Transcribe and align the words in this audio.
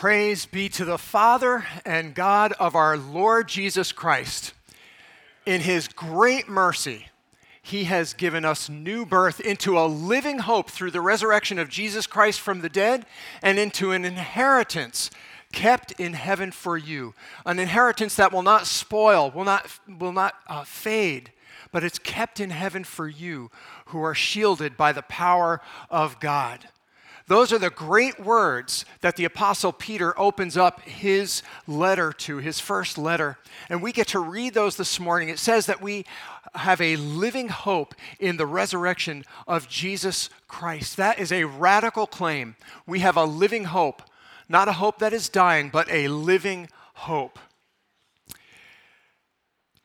Praise 0.00 0.46
be 0.46 0.70
to 0.70 0.86
the 0.86 0.96
Father 0.96 1.66
and 1.84 2.14
God 2.14 2.52
of 2.52 2.74
our 2.74 2.96
Lord 2.96 3.48
Jesus 3.48 3.92
Christ. 3.92 4.54
In 5.44 5.60
his 5.60 5.88
great 5.88 6.48
mercy, 6.48 7.08
he 7.60 7.84
has 7.84 8.14
given 8.14 8.46
us 8.46 8.70
new 8.70 9.04
birth 9.04 9.40
into 9.40 9.78
a 9.78 9.84
living 9.84 10.38
hope 10.38 10.70
through 10.70 10.92
the 10.92 11.02
resurrection 11.02 11.58
of 11.58 11.68
Jesus 11.68 12.06
Christ 12.06 12.40
from 12.40 12.62
the 12.62 12.70
dead 12.70 13.04
and 13.42 13.58
into 13.58 13.92
an 13.92 14.06
inheritance 14.06 15.10
kept 15.52 15.92
in 16.00 16.14
heaven 16.14 16.50
for 16.50 16.78
you. 16.78 17.12
An 17.44 17.58
inheritance 17.58 18.16
that 18.16 18.32
will 18.32 18.40
not 18.40 18.66
spoil, 18.66 19.30
will 19.30 19.44
not, 19.44 19.66
will 19.86 20.14
not 20.14 20.32
uh, 20.46 20.64
fade, 20.64 21.30
but 21.72 21.84
it's 21.84 21.98
kept 21.98 22.40
in 22.40 22.48
heaven 22.48 22.84
for 22.84 23.06
you 23.06 23.50
who 23.88 24.02
are 24.02 24.14
shielded 24.14 24.78
by 24.78 24.92
the 24.92 25.02
power 25.02 25.60
of 25.90 26.18
God. 26.20 26.70
Those 27.30 27.52
are 27.52 27.60
the 27.60 27.70
great 27.70 28.18
words 28.18 28.84
that 29.02 29.14
the 29.14 29.24
Apostle 29.24 29.70
Peter 29.70 30.18
opens 30.18 30.56
up 30.56 30.80
his 30.80 31.44
letter 31.68 32.12
to, 32.12 32.38
his 32.38 32.58
first 32.58 32.98
letter. 32.98 33.38
And 33.68 33.80
we 33.80 33.92
get 33.92 34.08
to 34.08 34.18
read 34.18 34.52
those 34.52 34.76
this 34.76 34.98
morning. 34.98 35.28
It 35.28 35.38
says 35.38 35.66
that 35.66 35.80
we 35.80 36.06
have 36.56 36.80
a 36.80 36.96
living 36.96 37.46
hope 37.46 37.94
in 38.18 38.36
the 38.36 38.48
resurrection 38.48 39.24
of 39.46 39.68
Jesus 39.68 40.28
Christ. 40.48 40.96
That 40.96 41.20
is 41.20 41.30
a 41.30 41.44
radical 41.44 42.08
claim. 42.08 42.56
We 42.84 42.98
have 42.98 43.16
a 43.16 43.22
living 43.22 43.62
hope, 43.62 44.02
not 44.48 44.66
a 44.66 44.72
hope 44.72 44.98
that 44.98 45.12
is 45.12 45.28
dying, 45.28 45.70
but 45.70 45.88
a 45.88 46.08
living 46.08 46.68
hope. 46.94 47.38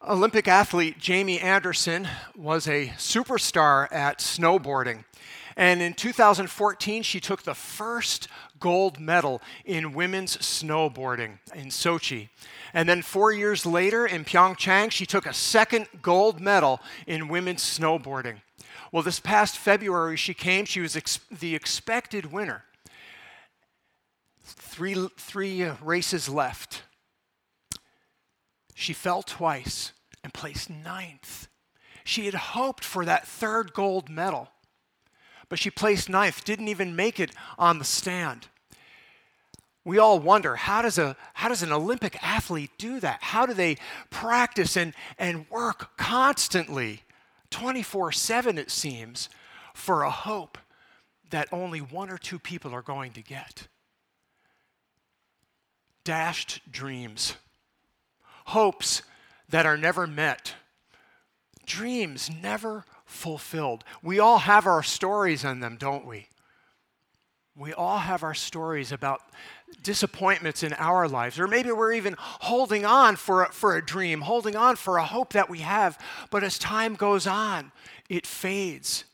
Olympic 0.01 0.47
athlete 0.47 0.97
Jamie 0.97 1.39
Anderson 1.39 2.07
was 2.35 2.67
a 2.67 2.87
superstar 2.97 3.87
at 3.91 4.17
snowboarding. 4.17 5.03
And 5.57 5.81
in 5.81 5.93
2014, 5.93 7.03
she 7.03 7.19
took 7.19 7.43
the 7.43 7.53
first 7.53 8.27
gold 8.59 8.99
medal 8.99 9.41
in 9.63 9.93
women's 9.93 10.35
snowboarding 10.37 11.39
in 11.53 11.67
Sochi. 11.67 12.29
And 12.73 12.89
then 12.89 13.01
four 13.01 13.31
years 13.31 13.65
later 13.65 14.05
in 14.05 14.25
Pyeongchang, 14.25 14.91
she 14.91 15.05
took 15.05 15.25
a 15.25 15.33
second 15.33 15.87
gold 16.01 16.41
medal 16.41 16.81
in 17.07 17.29
women's 17.29 17.63
snowboarding. 17.63 18.41
Well, 18.91 19.03
this 19.03 19.19
past 19.19 19.57
February, 19.57 20.17
she 20.17 20.33
came, 20.33 20.65
she 20.65 20.81
was 20.81 20.95
ex- 20.95 21.19
the 21.31 21.55
expected 21.55 22.31
winner. 22.31 22.63
Three, 24.43 25.07
three 25.17 25.63
uh, 25.63 25.75
races 25.81 26.27
left. 26.27 26.83
She 28.73 28.93
fell 28.93 29.23
twice 29.23 29.93
and 30.23 30.33
placed 30.33 30.69
ninth. 30.69 31.47
She 32.03 32.25
had 32.25 32.35
hoped 32.35 32.83
for 32.83 33.05
that 33.05 33.25
third 33.25 33.73
gold 33.73 34.09
medal 34.09 34.49
but 35.49 35.59
she 35.59 35.69
placed 35.69 36.09
ninth, 36.09 36.43
didn't 36.43 36.67
even 36.67 36.95
make 36.95 37.19
it 37.19 37.31
on 37.57 37.79
the 37.79 37.85
stand. 37.85 38.47
We 39.83 39.99
all 39.99 40.19
wonder 40.19 40.55
how 40.55 40.81
does, 40.81 40.97
a, 40.97 41.15
how 41.35 41.47
does 41.47 41.61
an 41.61 41.71
Olympic 41.71 42.21
athlete 42.23 42.71
do 42.79 42.99
that? 43.01 43.21
How 43.21 43.45
do 43.45 43.53
they 43.53 43.77
practice 44.09 44.75
and, 44.75 44.93
and 45.19 45.47
work 45.49 45.95
constantly, 45.95 47.03
24 47.51 48.11
7, 48.11 48.57
it 48.57 48.71
seems, 48.71 49.29
for 49.75 50.01
a 50.01 50.09
hope 50.09 50.57
that 51.29 51.47
only 51.51 51.79
one 51.79 52.09
or 52.09 52.17
two 52.17 52.39
people 52.39 52.73
are 52.73 52.81
going 52.81 53.11
to 53.11 53.21
get? 53.21 53.67
Dashed 56.03 56.61
dreams, 56.71 57.35
hopes 58.45 59.03
that 59.49 59.67
are 59.67 59.77
never 59.77 60.07
met, 60.07 60.55
dreams 61.67 62.29
never 62.41 62.85
fulfilled. 63.05 63.83
We 64.01 64.19
all 64.19 64.39
have 64.39 64.65
our 64.65 64.83
stories 64.83 65.45
on 65.45 65.59
them, 65.59 65.77
don't 65.77 66.05
we? 66.05 66.27
We 67.55 67.71
all 67.73 67.99
have 67.99 68.23
our 68.23 68.33
stories 68.33 68.91
about 68.91 69.21
disappointments 69.81 70.61
in 70.61 70.73
our 70.73 71.07
lives, 71.07 71.39
or 71.39 71.47
maybe 71.47 71.71
we're 71.71 71.93
even 71.93 72.15
holding 72.19 72.85
on 72.85 73.15
for 73.15 73.43
a, 73.43 73.51
for 73.51 73.77
a 73.77 73.85
dream, 73.85 74.21
holding 74.21 74.55
on 74.55 74.75
for 74.75 74.97
a 74.97 75.05
hope 75.05 75.31
that 75.33 75.49
we 75.49 75.59
have, 75.59 75.97
but 76.29 76.43
as 76.43 76.59
time 76.59 76.95
goes 76.95 77.25
on, 77.25 77.71
it 78.09 78.27
fades. 78.27 79.05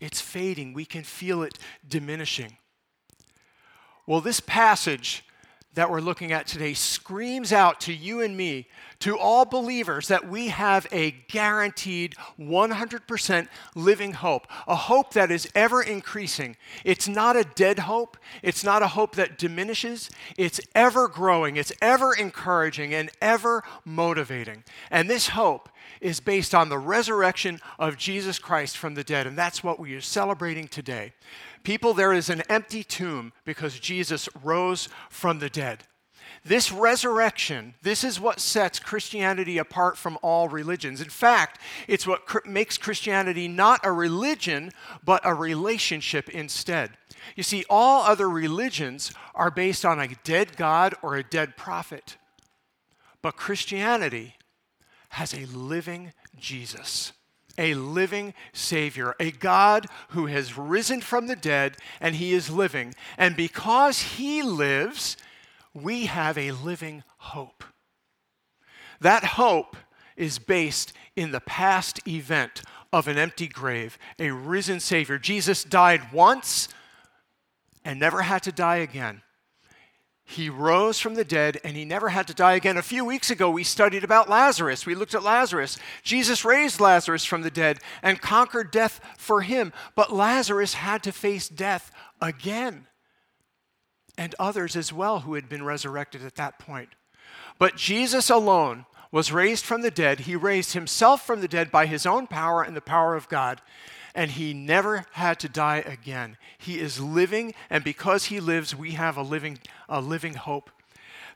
It's 0.00 0.20
fading. 0.20 0.72
We 0.72 0.86
can 0.86 1.02
feel 1.02 1.42
it 1.42 1.58
diminishing. 1.86 2.56
Well, 4.06 4.22
this 4.22 4.40
passage 4.40 5.24
that 5.74 5.90
we're 5.90 6.00
looking 6.00 6.32
at 6.32 6.46
today 6.46 6.74
screams 6.74 7.52
out 7.52 7.80
to 7.80 7.92
you 7.92 8.20
and 8.20 8.36
me, 8.36 8.66
to 8.98 9.16
all 9.16 9.44
believers, 9.44 10.08
that 10.08 10.28
we 10.28 10.48
have 10.48 10.86
a 10.92 11.12
guaranteed 11.28 12.14
100% 12.38 13.48
living 13.74 14.12
hope, 14.12 14.46
a 14.66 14.74
hope 14.74 15.12
that 15.12 15.30
is 15.30 15.48
ever 15.54 15.80
increasing. 15.80 16.56
It's 16.84 17.08
not 17.08 17.36
a 17.36 17.44
dead 17.44 17.80
hope, 17.80 18.16
it's 18.42 18.64
not 18.64 18.82
a 18.82 18.88
hope 18.88 19.14
that 19.14 19.38
diminishes, 19.38 20.10
it's 20.36 20.60
ever 20.74 21.08
growing, 21.08 21.56
it's 21.56 21.72
ever 21.80 22.14
encouraging, 22.14 22.92
and 22.92 23.10
ever 23.22 23.62
motivating. 23.84 24.64
And 24.90 25.08
this 25.08 25.28
hope 25.28 25.68
is 26.00 26.20
based 26.20 26.54
on 26.54 26.68
the 26.68 26.78
resurrection 26.78 27.60
of 27.78 27.96
Jesus 27.96 28.38
Christ 28.38 28.76
from 28.76 28.94
the 28.94 29.04
dead, 29.04 29.26
and 29.26 29.38
that's 29.38 29.62
what 29.62 29.78
we 29.78 29.94
are 29.94 30.00
celebrating 30.00 30.66
today. 30.66 31.12
People, 31.62 31.94
there 31.94 32.12
is 32.12 32.30
an 32.30 32.42
empty 32.48 32.82
tomb 32.82 33.32
because 33.44 33.78
Jesus 33.78 34.28
rose 34.42 34.88
from 35.10 35.38
the 35.38 35.50
dead. 35.50 35.84
This 36.44 36.72
resurrection, 36.72 37.74
this 37.82 38.02
is 38.02 38.18
what 38.18 38.40
sets 38.40 38.78
Christianity 38.78 39.58
apart 39.58 39.98
from 39.98 40.18
all 40.22 40.48
religions. 40.48 41.00
In 41.00 41.10
fact, 41.10 41.60
it's 41.86 42.06
what 42.06 42.24
cr- 42.24 42.38
makes 42.46 42.78
Christianity 42.78 43.46
not 43.46 43.80
a 43.84 43.92
religion, 43.92 44.70
but 45.04 45.20
a 45.24 45.34
relationship 45.34 46.30
instead. 46.30 46.92
You 47.36 47.42
see, 47.42 47.64
all 47.68 48.04
other 48.04 48.28
religions 48.28 49.12
are 49.34 49.50
based 49.50 49.84
on 49.84 50.00
a 50.00 50.08
dead 50.24 50.56
God 50.56 50.94
or 51.02 51.16
a 51.16 51.22
dead 51.22 51.58
prophet. 51.58 52.16
But 53.20 53.36
Christianity 53.36 54.36
has 55.10 55.34
a 55.34 55.44
living 55.46 56.12
Jesus 56.38 57.12
a 57.60 57.74
living 57.74 58.34
Savior, 58.52 59.14
a 59.20 59.30
God 59.30 59.86
who 60.08 60.26
has 60.26 60.58
risen 60.58 61.00
from 61.00 61.26
the 61.26 61.36
dead 61.36 61.76
and 62.00 62.16
He 62.16 62.32
is 62.32 62.50
living. 62.50 62.94
And 63.16 63.36
because 63.36 64.00
He 64.00 64.42
lives, 64.42 65.16
we 65.74 66.06
have 66.06 66.36
a 66.36 66.50
living 66.50 67.04
hope. 67.18 67.62
That 69.00 69.22
hope 69.22 69.76
is 70.16 70.38
based 70.38 70.92
in 71.14 71.30
the 71.30 71.40
past 71.40 72.06
event 72.08 72.62
of 72.92 73.06
an 73.06 73.18
empty 73.18 73.46
grave, 73.46 73.98
a 74.18 74.30
risen 74.30 74.80
Savior. 74.80 75.18
Jesus 75.18 75.62
died 75.62 76.12
once 76.12 76.68
and 77.84 78.00
never 78.00 78.22
had 78.22 78.42
to 78.42 78.52
die 78.52 78.78
again. 78.78 79.22
He 80.30 80.48
rose 80.48 81.00
from 81.00 81.16
the 81.16 81.24
dead 81.24 81.60
and 81.64 81.76
he 81.76 81.84
never 81.84 82.10
had 82.10 82.28
to 82.28 82.34
die 82.34 82.52
again. 82.52 82.76
A 82.76 82.82
few 82.82 83.04
weeks 83.04 83.32
ago, 83.32 83.50
we 83.50 83.64
studied 83.64 84.04
about 84.04 84.28
Lazarus. 84.28 84.86
We 84.86 84.94
looked 84.94 85.16
at 85.16 85.24
Lazarus. 85.24 85.76
Jesus 86.04 86.44
raised 86.44 86.78
Lazarus 86.78 87.24
from 87.24 87.42
the 87.42 87.50
dead 87.50 87.80
and 88.00 88.20
conquered 88.20 88.70
death 88.70 89.00
for 89.18 89.42
him. 89.42 89.72
But 89.96 90.12
Lazarus 90.12 90.74
had 90.74 91.02
to 91.02 91.10
face 91.10 91.48
death 91.48 91.90
again, 92.22 92.86
and 94.16 94.36
others 94.38 94.76
as 94.76 94.92
well 94.92 95.20
who 95.20 95.34
had 95.34 95.48
been 95.48 95.64
resurrected 95.64 96.24
at 96.24 96.36
that 96.36 96.60
point. 96.60 96.90
But 97.58 97.74
Jesus 97.74 98.30
alone 98.30 98.86
was 99.10 99.32
raised 99.32 99.64
from 99.64 99.82
the 99.82 99.90
dead. 99.90 100.20
He 100.20 100.36
raised 100.36 100.74
himself 100.74 101.26
from 101.26 101.40
the 101.40 101.48
dead 101.48 101.72
by 101.72 101.86
his 101.86 102.06
own 102.06 102.28
power 102.28 102.62
and 102.62 102.76
the 102.76 102.80
power 102.80 103.16
of 103.16 103.28
God 103.28 103.60
and 104.14 104.32
he 104.32 104.52
never 104.54 105.04
had 105.12 105.38
to 105.40 105.48
die 105.48 105.78
again. 105.78 106.36
He 106.58 106.78
is 106.78 107.00
living, 107.00 107.54
and 107.68 107.84
because 107.84 108.26
he 108.26 108.40
lives, 108.40 108.74
we 108.74 108.92
have 108.92 109.16
a 109.16 109.22
living, 109.22 109.58
a 109.88 110.00
living 110.00 110.34
hope. 110.34 110.70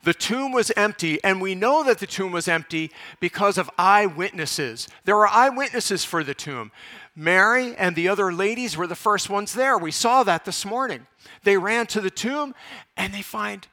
The 0.05 0.15
tomb 0.15 0.53
was 0.53 0.71
empty, 0.77 1.23
and 1.25 1.41
we 1.41 1.55
know 1.55 1.83
that 1.83 1.99
the 1.99 2.07
tomb 2.07 2.31
was 2.31 2.47
empty 2.47 2.91
because 3.21 3.57
of 3.57 3.71
eyewitnesses. 3.79 4.87
There 5.05 5.17
were 5.17 5.27
eyewitnesses 5.27 6.05
for 6.05 6.23
the 6.23 6.35
tomb. 6.35 6.73
Mary 7.17 7.75
and 7.77 7.97
the 7.97 8.09
other 8.09 8.33
ladies 8.33 8.77
were 8.77 8.87
the 8.87 8.95
first 8.95 9.31
ones 9.31 9.55
there. 9.55 9.79
We 9.79 9.91
saw 9.91 10.23
that 10.25 10.45
this 10.45 10.65
morning. 10.65 11.07
They 11.45 11.57
ran 11.57 11.87
to 11.89 12.01
the 12.01 12.11
tomb 12.11 12.55
and 12.97 13.15
they 13.15 13.23
find 13.23 13.67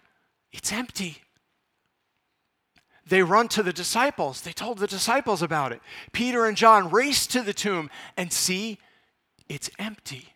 it's 0.51 0.71
empty. 0.71 1.17
They 3.05 3.23
run 3.23 3.47
to 3.49 3.63
the 3.63 3.73
disciples. 3.73 4.41
They 4.41 4.53
told 4.53 4.77
the 4.77 4.87
disciples 4.87 5.41
about 5.41 5.71
it. 5.71 5.81
Peter 6.13 6.45
and 6.45 6.55
John 6.55 6.91
race 6.91 7.25
to 7.27 7.41
the 7.41 7.53
tomb 7.53 7.89
and 8.15 8.31
see 8.31 8.77
it's 9.51 9.69
empty. 9.77 10.29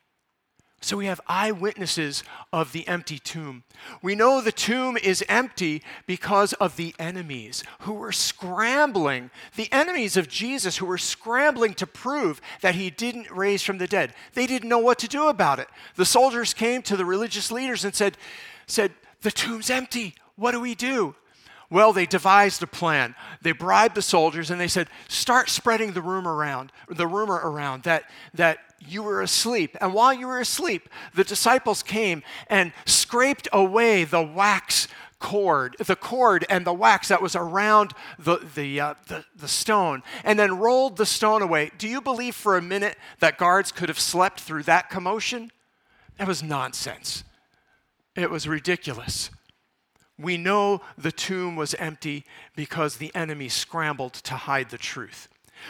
So 0.81 0.97
we 0.97 1.05
have 1.05 1.21
eyewitnesses 1.25 2.21
of 2.51 2.73
the 2.73 2.85
empty 2.85 3.17
tomb. 3.17 3.63
We 4.01 4.13
know 4.13 4.41
the 4.41 4.51
tomb 4.51 4.97
is 4.97 5.23
empty 5.29 5.81
because 6.05 6.51
of 6.53 6.75
the 6.75 6.93
enemies 6.99 7.63
who 7.79 7.93
were 7.93 8.11
scrambling, 8.11 9.31
the 9.55 9.71
enemies 9.71 10.17
of 10.17 10.27
Jesus 10.27 10.77
who 10.77 10.85
were 10.85 10.97
scrambling 10.97 11.75
to 11.75 11.87
prove 11.87 12.41
that 12.59 12.75
he 12.75 12.89
didn't 12.89 13.31
raise 13.31 13.63
from 13.63 13.77
the 13.77 13.87
dead. 13.87 14.13
They 14.33 14.45
didn't 14.45 14.69
know 14.69 14.79
what 14.79 14.99
to 14.99 15.07
do 15.07 15.27
about 15.29 15.59
it. 15.59 15.69
The 15.95 16.05
soldiers 16.05 16.53
came 16.53 16.81
to 16.83 16.97
the 16.97 17.05
religious 17.05 17.51
leaders 17.51 17.85
and 17.85 17.95
said, 17.95 18.17
said 18.67 18.91
The 19.21 19.31
tomb's 19.31 19.69
empty. 19.69 20.13
What 20.35 20.51
do 20.51 20.59
we 20.59 20.75
do? 20.75 21.15
Well, 21.69 21.93
they 21.93 22.05
devised 22.05 22.61
a 22.61 22.67
plan. 22.67 23.15
They 23.41 23.51
bribed 23.51 23.95
the 23.95 24.01
soldiers 24.01 24.51
and 24.51 24.61
they 24.61 24.67
said, 24.67 24.87
start 25.07 25.49
spreading 25.49 25.93
the 25.93 26.01
rumor 26.01 26.35
around, 26.35 26.71
the 26.87 27.07
rumor 27.07 27.41
around 27.43 27.83
that, 27.83 28.03
that 28.33 28.59
you 28.79 29.03
were 29.03 29.21
asleep. 29.21 29.75
And 29.81 29.93
while 29.93 30.13
you 30.13 30.27
were 30.27 30.39
asleep, 30.39 30.89
the 31.13 31.23
disciples 31.23 31.83
came 31.83 32.23
and 32.47 32.73
scraped 32.85 33.47
away 33.51 34.03
the 34.03 34.21
wax 34.21 34.87
cord, 35.19 35.75
the 35.79 35.95
cord 35.95 36.45
and 36.49 36.65
the 36.65 36.73
wax 36.73 37.07
that 37.07 37.21
was 37.21 37.35
around 37.35 37.93
the, 38.19 38.37
the, 38.55 38.79
uh, 38.79 38.93
the, 39.07 39.25
the 39.35 39.47
stone, 39.47 40.03
and 40.23 40.37
then 40.37 40.59
rolled 40.59 40.97
the 40.97 41.05
stone 41.05 41.41
away. 41.41 41.71
Do 41.77 41.87
you 41.87 42.01
believe 42.01 42.35
for 42.35 42.57
a 42.57 42.61
minute 42.61 42.97
that 43.19 43.37
guards 43.37 43.71
could 43.71 43.89
have 43.89 43.99
slept 43.99 44.39
through 44.41 44.63
that 44.63 44.89
commotion? 44.89 45.51
That 46.17 46.27
was 46.27 46.43
nonsense. 46.43 47.23
It 48.15 48.29
was 48.29 48.47
ridiculous. 48.47 49.29
We 50.17 50.37
know 50.37 50.81
the 50.97 51.11
tomb 51.11 51.55
was 51.55 51.73
empty 51.75 52.23
because 52.55 52.97
the 52.97 53.13
enemy 53.13 53.49
scrambled 53.49 54.13
to 54.13 54.35
hide 54.35 54.69
the 54.69 54.77
truth. 54.77 55.27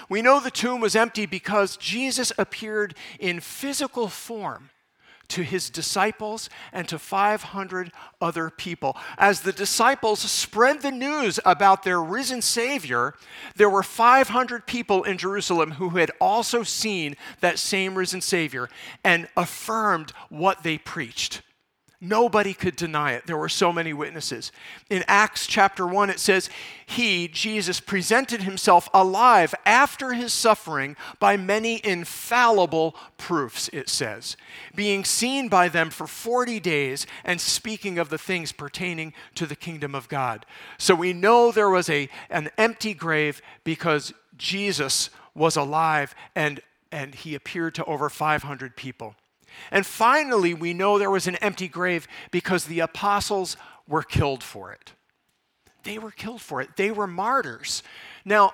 We 0.09 0.21
know 0.21 0.39
the 0.39 0.51
tomb 0.51 0.81
was 0.81 0.95
empty 0.95 1.25
because 1.25 1.77
Jesus 1.77 2.31
appeared 2.37 2.95
in 3.19 3.39
physical 3.39 4.07
form 4.07 4.69
to 5.29 5.43
his 5.43 5.69
disciples 5.69 6.49
and 6.71 6.87
to 6.87 6.99
500 6.99 7.91
other 8.21 8.49
people. 8.49 8.95
As 9.17 9.41
the 9.41 9.51
disciples 9.51 10.19
spread 10.19 10.81
the 10.81 10.91
news 10.91 11.39
about 11.45 11.83
their 11.83 12.01
risen 12.01 12.41
Savior, 12.41 13.15
there 13.55 13.69
were 13.69 13.83
500 13.83 14.67
people 14.67 15.03
in 15.03 15.17
Jerusalem 15.17 15.71
who 15.71 15.89
had 15.89 16.11
also 16.21 16.63
seen 16.63 17.15
that 17.41 17.59
same 17.59 17.95
risen 17.95 18.21
Savior 18.21 18.69
and 19.03 19.27
affirmed 19.35 20.11
what 20.29 20.63
they 20.63 20.77
preached. 20.77 21.41
Nobody 22.01 22.53
could 22.53 22.75
deny 22.75 23.13
it. 23.13 23.25
There 23.25 23.37
were 23.37 23.49
so 23.49 23.71
many 23.71 23.93
witnesses. 23.93 24.51
In 24.89 25.03
Acts 25.07 25.47
chapter 25.47 25.87
1, 25.87 26.09
it 26.09 26.19
says, 26.19 26.49
He, 26.85 27.27
Jesus, 27.27 27.79
presented 27.79 28.43
himself 28.43 28.89
alive 28.93 29.55
after 29.65 30.13
his 30.13 30.33
suffering 30.33 30.97
by 31.19 31.37
many 31.37 31.79
infallible 31.83 32.95
proofs, 33.17 33.69
it 33.69 33.89
says, 33.89 34.35
being 34.75 35.05
seen 35.05 35.47
by 35.47 35.69
them 35.69 35.89
for 35.89 36.05
40 36.05 36.59
days 36.59 37.07
and 37.23 37.39
speaking 37.39 37.97
of 37.97 38.09
the 38.09 38.17
things 38.17 38.51
pertaining 38.51 39.13
to 39.35 39.45
the 39.45 39.55
kingdom 39.55 39.95
of 39.95 40.09
God. 40.09 40.45
So 40.77 40.95
we 40.95 41.13
know 41.13 41.51
there 41.51 41.69
was 41.69 41.89
a, 41.89 42.09
an 42.29 42.49
empty 42.57 42.93
grave 42.93 43.41
because 43.63 44.13
Jesus 44.37 45.09
was 45.33 45.55
alive 45.55 46.13
and, 46.35 46.59
and 46.91 47.15
he 47.15 47.35
appeared 47.35 47.75
to 47.75 47.85
over 47.85 48.09
500 48.09 48.75
people. 48.75 49.15
And 49.71 49.85
finally, 49.85 50.53
we 50.53 50.73
know 50.73 50.97
there 50.97 51.11
was 51.11 51.27
an 51.27 51.35
empty 51.37 51.67
grave 51.67 52.07
because 52.31 52.65
the 52.65 52.79
apostles 52.79 53.57
were 53.87 54.03
killed 54.03 54.43
for 54.43 54.71
it. 54.71 54.93
They 55.83 55.97
were 55.97 56.11
killed 56.11 56.41
for 56.41 56.61
it. 56.61 56.75
They 56.77 56.91
were 56.91 57.07
martyrs. 57.07 57.83
Now, 58.25 58.53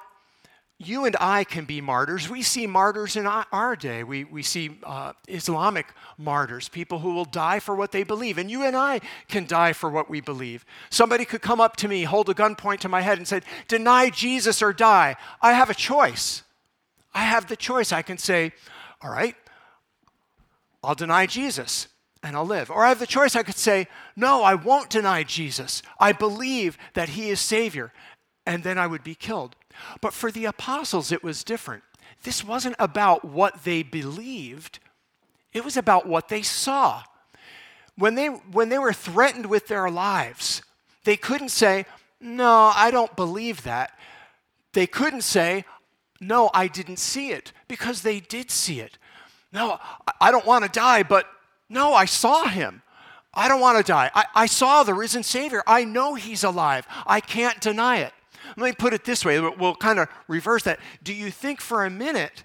you 0.84 1.06
and 1.06 1.16
I 1.20 1.44
can 1.44 1.66
be 1.66 1.80
martyrs. 1.80 2.30
We 2.30 2.42
see 2.42 2.66
martyrs 2.66 3.16
in 3.16 3.28
our 3.28 3.76
day. 3.76 4.04
We, 4.04 4.24
we 4.24 4.42
see 4.42 4.80
uh, 4.84 5.14
Islamic 5.28 5.88
martyrs, 6.18 6.70
people 6.70 7.00
who 7.00 7.14
will 7.14 7.26
die 7.26 7.60
for 7.60 7.76
what 7.76 7.92
they 7.92 8.04
believe. 8.04 8.38
And 8.38 8.50
you 8.50 8.64
and 8.64 8.76
I 8.76 9.00
can 9.28 9.46
die 9.46 9.74
for 9.74 9.90
what 9.90 10.10
we 10.10 10.22
believe. 10.22 10.66
Somebody 10.90 11.24
could 11.24 11.42
come 11.42 11.62
up 11.62 11.76
to 11.78 11.88
me, 11.88 12.04
hold 12.04 12.30
a 12.30 12.34
gun 12.34 12.56
point 12.56 12.82
to 12.82 12.90
my 12.90 13.02
head, 13.02 13.18
and 13.18 13.28
say, 13.28 13.42
Deny 13.68 14.10
Jesus 14.10 14.62
or 14.62 14.74
die. 14.74 15.16
I 15.42 15.54
have 15.54 15.70
a 15.70 15.76
choice. 15.76 16.44
I 17.14 17.24
have 17.24 17.48
the 17.48 17.56
choice. 17.56 17.92
I 17.92 18.02
can 18.02 18.18
say, 18.18 18.52
All 19.02 19.12
right, 19.12 19.36
I'll 20.84 20.96
deny 20.96 21.26
Jesus 21.26 21.88
and 22.24 22.36
I'll 22.36 22.46
live. 22.46 22.70
Or 22.70 22.86
I 22.86 22.90
have 22.90 23.00
the 23.00 23.08
choice, 23.08 23.36
I 23.36 23.44
could 23.44 23.58
say, 23.58 23.88
No, 24.16 24.44
I 24.44 24.56
won't 24.56 24.90
deny 24.90 25.24
Jesus. 25.24 25.82
I 26.00 26.12
believe 26.12 26.78
that 26.94 27.10
he 27.10 27.30
is 27.30 27.40
Savior, 27.40 27.92
and 28.46 28.64
then 28.64 28.78
I 28.78 28.88
would 28.88 29.04
be 29.04 29.16
killed. 29.16 29.56
But 30.02 30.14
for 30.14 30.32
the 30.32 30.46
apostles, 30.46 31.12
it 31.12 31.24
was 31.24 31.44
different. 31.44 31.84
This 32.24 32.44
wasn't 32.44 32.76
about 32.78 33.26
what 33.26 33.64
they 33.64 33.84
believed, 33.84 34.80
it 35.54 35.66
was 35.66 35.78
about 35.78 36.08
what 36.08 36.30
they 36.30 36.42
saw. 36.42 37.04
When 37.98 38.16
they, 38.16 38.28
when 38.28 38.70
they 38.70 38.80
were 38.80 38.94
threatened 38.94 39.48
with 39.48 39.68
their 39.68 39.90
lives, 39.90 40.62
they 41.04 41.18
couldn't 41.18 41.50
say, 41.50 41.86
No, 42.20 42.72
I 42.76 42.92
don't 42.92 43.16
believe 43.16 43.64
that. 43.64 43.98
They 44.74 44.88
couldn't 44.88 45.22
say, 45.22 45.66
No, 46.20 46.50
I 46.54 46.68
didn't 46.68 47.00
see 47.00 47.32
it, 47.32 47.52
because 47.68 48.02
they 48.02 48.20
did 48.20 48.50
see 48.50 48.80
it. 48.80 48.98
No, 49.52 49.80
I 50.20 50.32
don't 50.32 50.46
want 50.46 50.64
to 50.64 50.70
die, 50.70 51.04
but 51.04 51.26
no, 51.70 51.94
I 51.94 52.06
saw 52.06 52.48
him. 52.48 52.82
I 53.34 53.48
don't 53.48 53.62
want 53.62 53.78
to 53.78 53.84
die. 53.84 54.12
I, 54.14 54.26
I 54.36 54.46
saw 54.46 54.84
the 54.84 54.94
risen 54.94 55.24
Savior. 55.24 55.64
I 55.66 55.84
know 55.84 56.16
he's 56.16 56.44
alive. 56.44 56.86
I 57.06 57.22
can't 57.22 57.60
deny 57.62 57.98
it. 57.98 58.14
Let 58.58 58.66
me 58.66 58.74
put 58.74 58.94
it 58.94 59.06
this 59.06 59.24
way 59.24 59.40
we'll 59.40 59.76
kind 59.76 60.00
of 60.00 60.10
reverse 60.28 60.64
that. 60.64 60.80
Do 61.04 61.14
you 61.14 61.32
think 61.32 61.62
for 61.62 61.86
a 61.86 61.90
minute 61.90 62.44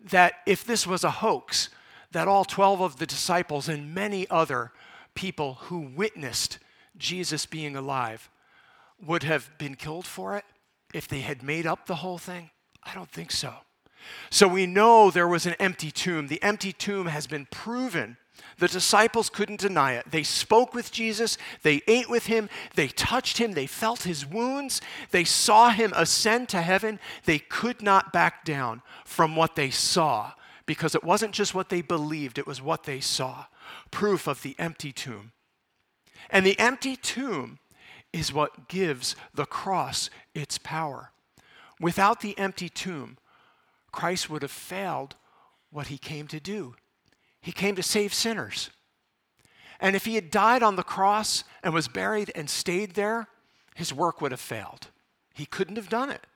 that 0.00 0.34
if 0.46 0.64
this 0.64 0.86
was 0.86 1.04
a 1.04 1.10
hoax, 1.10 1.68
that 2.12 2.28
all 2.28 2.44
12 2.44 2.80
of 2.80 2.96
the 2.96 3.06
disciples 3.06 3.68
and 3.68 3.94
many 3.94 4.28
other 4.30 4.72
people 5.14 5.54
who 5.62 5.80
witnessed 5.80 6.58
Jesus 6.96 7.44
being 7.44 7.76
alive 7.76 8.30
would 9.04 9.24
have 9.24 9.50
been 9.58 9.74
killed 9.74 10.06
for 10.06 10.36
it 10.36 10.44
if 10.94 11.08
they 11.08 11.20
had 11.20 11.42
made 11.42 11.66
up 11.66 11.86
the 11.86 11.96
whole 11.96 12.18
thing? 12.18 12.50
I 12.82 12.94
don't 12.94 13.10
think 13.10 13.30
so. 13.30 13.54
So 14.30 14.48
we 14.48 14.66
know 14.66 15.10
there 15.10 15.28
was 15.28 15.46
an 15.46 15.54
empty 15.58 15.90
tomb. 15.90 16.28
The 16.28 16.42
empty 16.42 16.72
tomb 16.72 17.06
has 17.06 17.26
been 17.26 17.46
proven. 17.46 18.16
The 18.58 18.68
disciples 18.68 19.30
couldn't 19.30 19.60
deny 19.60 19.94
it. 19.94 20.10
They 20.10 20.22
spoke 20.22 20.74
with 20.74 20.92
Jesus, 20.92 21.38
they 21.62 21.82
ate 21.88 22.08
with 22.08 22.26
him, 22.26 22.48
they 22.74 22.88
touched 22.88 23.38
him, 23.38 23.52
they 23.52 23.66
felt 23.66 24.02
his 24.02 24.26
wounds, 24.26 24.80
they 25.10 25.24
saw 25.24 25.70
him 25.70 25.92
ascend 25.96 26.48
to 26.50 26.62
heaven. 26.62 27.00
They 27.24 27.38
could 27.38 27.82
not 27.82 28.12
back 28.12 28.44
down 28.44 28.82
from 29.04 29.34
what 29.34 29.56
they 29.56 29.70
saw 29.70 30.32
because 30.66 30.94
it 30.94 31.04
wasn't 31.04 31.34
just 31.34 31.54
what 31.54 31.68
they 31.68 31.82
believed, 31.82 32.38
it 32.38 32.46
was 32.46 32.62
what 32.62 32.84
they 32.84 33.00
saw. 33.00 33.46
Proof 33.90 34.26
of 34.26 34.42
the 34.42 34.54
empty 34.58 34.92
tomb. 34.92 35.32
And 36.30 36.46
the 36.46 36.58
empty 36.58 36.96
tomb 36.96 37.58
is 38.12 38.32
what 38.32 38.68
gives 38.68 39.16
the 39.34 39.46
cross 39.46 40.08
its 40.34 40.58
power. 40.58 41.10
Without 41.80 42.20
the 42.20 42.38
empty 42.38 42.68
tomb, 42.68 43.18
Christ 43.94 44.28
would 44.28 44.42
have 44.42 44.50
failed 44.50 45.14
what 45.70 45.86
he 45.86 45.98
came 45.98 46.26
to 46.26 46.40
do. 46.40 46.74
He 47.40 47.52
came 47.52 47.76
to 47.76 47.82
save 47.82 48.12
sinners. 48.12 48.70
And 49.78 49.94
if 49.94 50.04
he 50.04 50.16
had 50.16 50.32
died 50.32 50.64
on 50.64 50.74
the 50.74 50.82
cross 50.82 51.44
and 51.62 51.72
was 51.72 51.86
buried 51.86 52.32
and 52.34 52.50
stayed 52.50 52.94
there, 52.94 53.28
his 53.76 53.92
work 53.92 54.20
would 54.20 54.32
have 54.32 54.40
failed. 54.40 54.88
He 55.32 55.46
couldn't 55.46 55.76
have 55.76 55.88
done 55.88 56.10
it. 56.10 56.26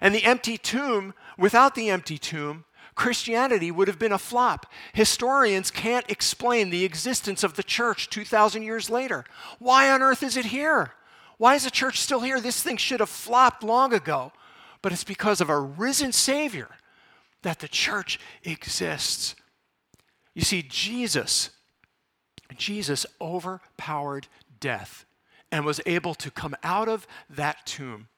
And 0.00 0.14
the 0.14 0.24
empty 0.24 0.56
tomb, 0.56 1.12
without 1.36 1.74
the 1.74 1.90
empty 1.90 2.18
tomb, 2.18 2.64
Christianity 2.94 3.72
would 3.72 3.88
have 3.88 3.98
been 3.98 4.12
a 4.12 4.18
flop. 4.18 4.66
Historians 4.92 5.72
can't 5.72 6.08
explain 6.08 6.70
the 6.70 6.84
existence 6.84 7.42
of 7.42 7.54
the 7.54 7.64
church 7.64 8.10
2,000 8.10 8.62
years 8.62 8.88
later. 8.88 9.24
Why 9.58 9.90
on 9.90 10.02
earth 10.02 10.22
is 10.22 10.36
it 10.36 10.46
here? 10.46 10.92
Why 11.36 11.56
is 11.56 11.64
the 11.64 11.70
church 11.70 12.00
still 12.00 12.20
here? 12.20 12.40
This 12.40 12.62
thing 12.62 12.76
should 12.76 13.00
have 13.00 13.08
flopped 13.08 13.64
long 13.64 13.92
ago 13.92 14.32
but 14.84 14.92
it's 14.92 15.02
because 15.02 15.40
of 15.40 15.48
a 15.48 15.58
risen 15.58 16.12
Savior 16.12 16.68
that 17.40 17.60
the 17.60 17.68
church 17.68 18.20
exists. 18.42 19.34
You 20.34 20.42
see, 20.42 20.60
Jesus, 20.60 21.48
Jesus 22.54 23.06
overpowered 23.18 24.28
death 24.60 25.06
and 25.50 25.64
was 25.64 25.80
able 25.86 26.14
to 26.16 26.30
come 26.30 26.54
out 26.62 26.86
of 26.86 27.06
that 27.30 27.64
tomb. 27.64 28.08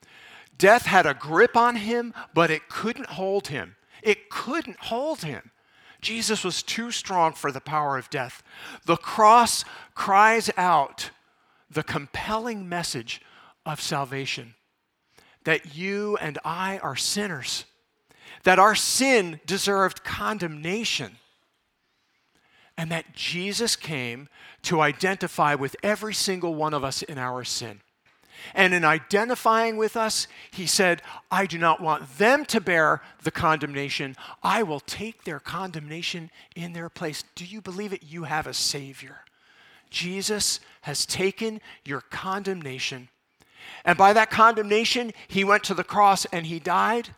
Death 0.59 0.87
had 0.87 1.07
a 1.07 1.15
grip 1.15 1.57
on 1.57 1.77
him, 1.77 2.13
but 2.35 2.51
it 2.51 2.69
couldn't 2.69 3.11
hold 3.11 3.47
him. 3.47 3.77
It 4.03 4.29
couldn't 4.29 4.81
hold 4.81 5.21
him. 5.21 5.53
Jesus 6.01 6.43
was 6.43 6.65
too 6.65 6.91
strong 6.91 7.33
for 7.33 7.53
the 7.53 7.61
power 7.61 7.97
of 7.97 8.11
death. 8.11 8.43
The 8.87 8.97
cross 8.97 9.65
cries 9.95 10.51
out 10.57 11.11
the 11.71 11.85
compelling 11.85 12.69
message 12.69 13.21
of 13.65 13.81
salvation 13.81 14.57
that 15.47 15.77
you 15.77 16.17
and 16.21 16.39
I 16.45 16.79
are 16.79 16.97
sinners, 16.97 17.67
that 18.43 18.59
our 18.59 18.75
sin 18.75 19.41
deserved 19.47 20.03
condemnation, 20.03 21.19
and 22.77 22.91
that 22.91 23.15
Jesus 23.15 23.77
came 23.77 24.29
to 24.63 24.81
identify 24.81 25.55
with 25.55 25.77
every 25.85 26.15
single 26.15 26.57
one 26.57 26.75
of 26.75 26.83
us 26.83 27.03
in 27.03 27.17
our 27.17 27.45
sin. 27.45 27.81
And 28.55 28.75
in 28.75 28.85
identifying 28.85 29.77
with 29.77 29.97
us, 29.97 30.27
he 30.51 30.67
said, 30.67 31.01
I 31.31 31.47
do 31.47 31.59
not 31.59 31.81
want 31.81 32.19
them 32.19 32.45
to 32.47 32.61
bear 32.61 33.01
the 33.23 33.31
condemnation. 33.31 34.17
I 34.43 34.65
will 34.65 34.81
take 34.81 35.23
their 35.23 35.39
condemnation 35.39 36.31
in 36.57 36.73
their 36.73 36.89
place. 36.89 37.23
Do 37.37 37.45
you 37.45 37.61
believe 37.61 37.93
it? 37.93 38.03
You 38.03 38.25
have 38.25 38.49
a 38.49 38.53
Savior. 38.53 39.19
Jesus 39.91 40.59
has 40.83 41.07
taken 41.07 41.61
your 41.85 42.01
condemnation 42.01 43.09
and 43.85 43.97
by 43.97 44.13
that 44.13 44.31
condemnation, 44.31 45.13
he 45.29 45.45
went 45.45 45.65
to 45.65 45.75
the 45.75 45.85
cross 45.85 46.25
and 46.27 46.47
he 46.47 46.59
died. 46.59 47.11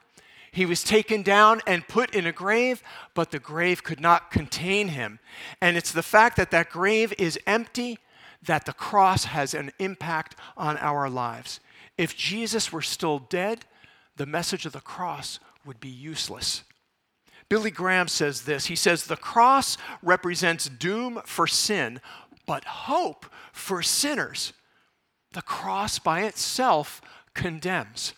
He 0.51 0.67
was 0.67 0.83
taken 0.83 1.23
down 1.23 1.61
and 1.67 1.87
put 1.87 2.15
in 2.15 2.27
a 2.27 2.33
grave, 2.33 2.83
but 3.15 3.31
the 3.31 3.39
grave 3.39 3.83
could 3.83 4.01
not 4.01 4.31
contain 4.31 4.89
him. 4.89 5.19
And 5.61 5.77
it's 5.77 5.93
the 5.93 6.03
fact 6.03 6.37
that 6.37 6.51
that 6.51 6.71
grave 6.71 7.13
is 7.19 7.39
empty 7.47 7.99
that 8.43 8.67
the 8.67 8.73
cross 8.73 9.25
has 9.25 9.55
an 9.55 9.73
impact 9.79 10.37
on 10.57 10.77
our 10.79 11.09
lives. 11.11 11.61
If 11.97 12.17
Jesus 12.17 12.73
were 12.73 12.83
still 12.83 13.19
dead, 13.19 13.65
the 14.17 14.27
message 14.27 14.67
of 14.67 14.73
the 14.73 14.81
cross 14.81 15.41
would 15.65 15.81
be 15.81 15.89
useless. 15.89 16.63
Billy 17.49 17.71
Graham 17.71 18.09
says 18.09 18.43
this 18.43 18.67
He 18.67 18.77
says, 18.77 19.05
The 19.05 19.17
cross 19.17 19.77
represents 20.03 20.69
doom 20.69 21.21
for 21.25 21.47
sin, 21.47 22.01
but 22.47 22.65
hope 22.65 23.27
for 23.53 23.83
sinners. 23.83 24.53
The 25.33 25.43
cross 25.43 25.99
by 25.99 26.23
itself 26.23 27.01
condemns. 27.35 28.15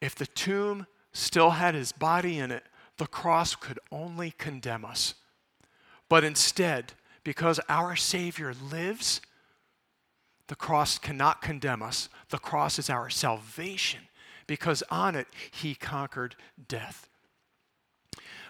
If 0.00 0.14
the 0.14 0.26
tomb 0.26 0.86
still 1.12 1.50
had 1.50 1.74
his 1.74 1.92
body 1.92 2.38
in 2.38 2.50
it, 2.50 2.64
the 2.98 3.06
cross 3.06 3.54
could 3.54 3.78
only 3.90 4.32
condemn 4.32 4.84
us. 4.84 5.14
But 6.08 6.24
instead, 6.24 6.92
because 7.24 7.58
our 7.68 7.96
Savior 7.96 8.54
lives, 8.70 9.20
the 10.48 10.54
cross 10.54 10.98
cannot 10.98 11.40
condemn 11.40 11.82
us. 11.82 12.08
The 12.28 12.38
cross 12.38 12.78
is 12.78 12.90
our 12.90 13.08
salvation 13.08 14.00
because 14.46 14.82
on 14.90 15.14
it 15.14 15.26
he 15.50 15.74
conquered 15.74 16.36
death. 16.68 17.08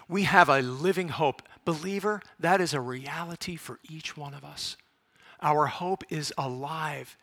We 0.07 0.23
have 0.23 0.49
a 0.49 0.61
living 0.61 1.09
hope. 1.09 1.41
Believer, 1.63 2.21
that 2.39 2.61
is 2.61 2.73
a 2.73 2.81
reality 2.81 3.55
for 3.55 3.79
each 3.89 4.15
one 4.15 4.33
of 4.33 4.43
us. 4.43 4.77
Our 5.45 5.67
hope 5.67 6.03
is 6.09 6.33
alive. 6.39 7.15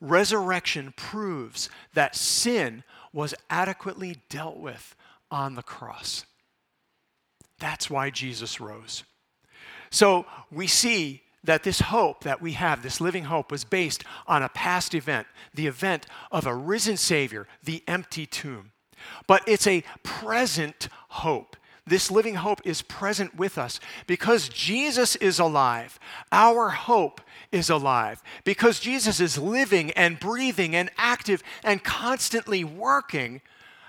Resurrection 0.00 0.92
proves 0.96 1.70
that 1.94 2.16
sin 2.16 2.82
was 3.12 3.34
adequately 3.48 4.18
dealt 4.28 4.56
with 4.56 4.96
on 5.30 5.54
the 5.54 5.62
cross. 5.62 6.26
That's 7.60 7.88
why 7.88 8.10
Jesus 8.10 8.60
rose. 8.60 9.04
So 9.90 10.26
we 10.50 10.66
see 10.66 11.22
that 11.44 11.62
this 11.62 11.80
hope 11.80 12.24
that 12.24 12.42
we 12.42 12.52
have, 12.52 12.82
this 12.82 13.00
living 13.00 13.24
hope, 13.24 13.52
was 13.52 13.64
based 13.64 14.02
on 14.26 14.42
a 14.42 14.48
past 14.48 14.92
event, 14.92 15.28
the 15.54 15.68
event 15.68 16.06
of 16.32 16.46
a 16.46 16.54
risen 16.54 16.96
Savior, 16.96 17.46
the 17.62 17.84
empty 17.86 18.26
tomb. 18.26 18.72
But 19.28 19.42
it's 19.46 19.68
a 19.68 19.84
present 20.02 20.88
hope. 21.10 21.56
This 21.90 22.08
living 22.08 22.36
hope 22.36 22.60
is 22.64 22.82
present 22.82 23.34
with 23.34 23.58
us 23.58 23.80
because 24.06 24.48
Jesus 24.48 25.16
is 25.16 25.40
alive. 25.40 25.98
Our 26.30 26.68
hope 26.68 27.20
is 27.50 27.68
alive 27.68 28.22
because 28.44 28.78
Jesus 28.78 29.18
is 29.18 29.36
living 29.36 29.90
and 29.92 30.20
breathing 30.20 30.76
and 30.76 30.88
active 30.96 31.42
and 31.64 31.82
constantly 31.82 32.62
working. 32.62 33.40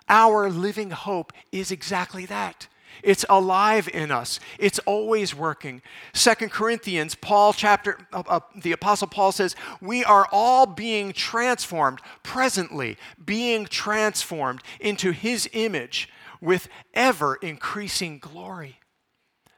Our 0.10 0.50
living 0.50 0.90
hope 0.90 1.32
is 1.52 1.70
exactly 1.70 2.26
that. 2.26 2.68
It's 3.04 3.24
alive 3.30 3.88
in 3.94 4.10
us. 4.10 4.40
It's 4.58 4.80
always 4.80 5.36
working. 5.36 5.84
Second 6.12 6.50
Corinthians, 6.50 7.14
Paul 7.14 7.54
chapter, 7.54 8.00
uh, 8.12 8.24
uh, 8.28 8.40
the 8.56 8.72
Apostle 8.72 9.10
Paul 9.10 9.32
says, 9.32 9.56
we 9.80 10.04
are 10.04 10.28
all 10.32 10.66
being 10.66 11.14
transformed 11.14 12.00
presently, 12.24 12.98
being 13.24 13.66
transformed 13.66 14.64
into 14.80 15.12
his 15.12 15.48
image 15.54 16.10
with 16.42 16.68
ever 16.94 17.36
increasing 17.36 18.20
glory. 18.20 18.80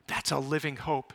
That's 0.08 0.32
a 0.32 0.40
living 0.40 0.76
hope. 0.76 1.14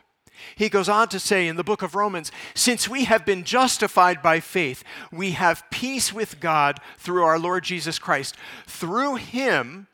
He 0.55 0.69
goes 0.69 0.89
on 0.89 1.09
to 1.09 1.19
say 1.19 1.47
in 1.47 1.57
the 1.57 1.63
book 1.63 1.81
of 1.81 1.95
Romans, 1.95 2.31
since 2.53 2.87
we 2.87 3.05
have 3.05 3.25
been 3.25 3.43
justified 3.43 4.21
by 4.21 4.39
faith, 4.39 4.83
we 5.11 5.31
have 5.31 5.69
peace 5.69 6.13
with 6.13 6.39
God 6.39 6.79
through 6.97 7.23
our 7.23 7.39
Lord 7.39 7.63
Jesus 7.63 7.99
Christ. 7.99 8.35
Through 8.65 9.15
him, 9.15 9.87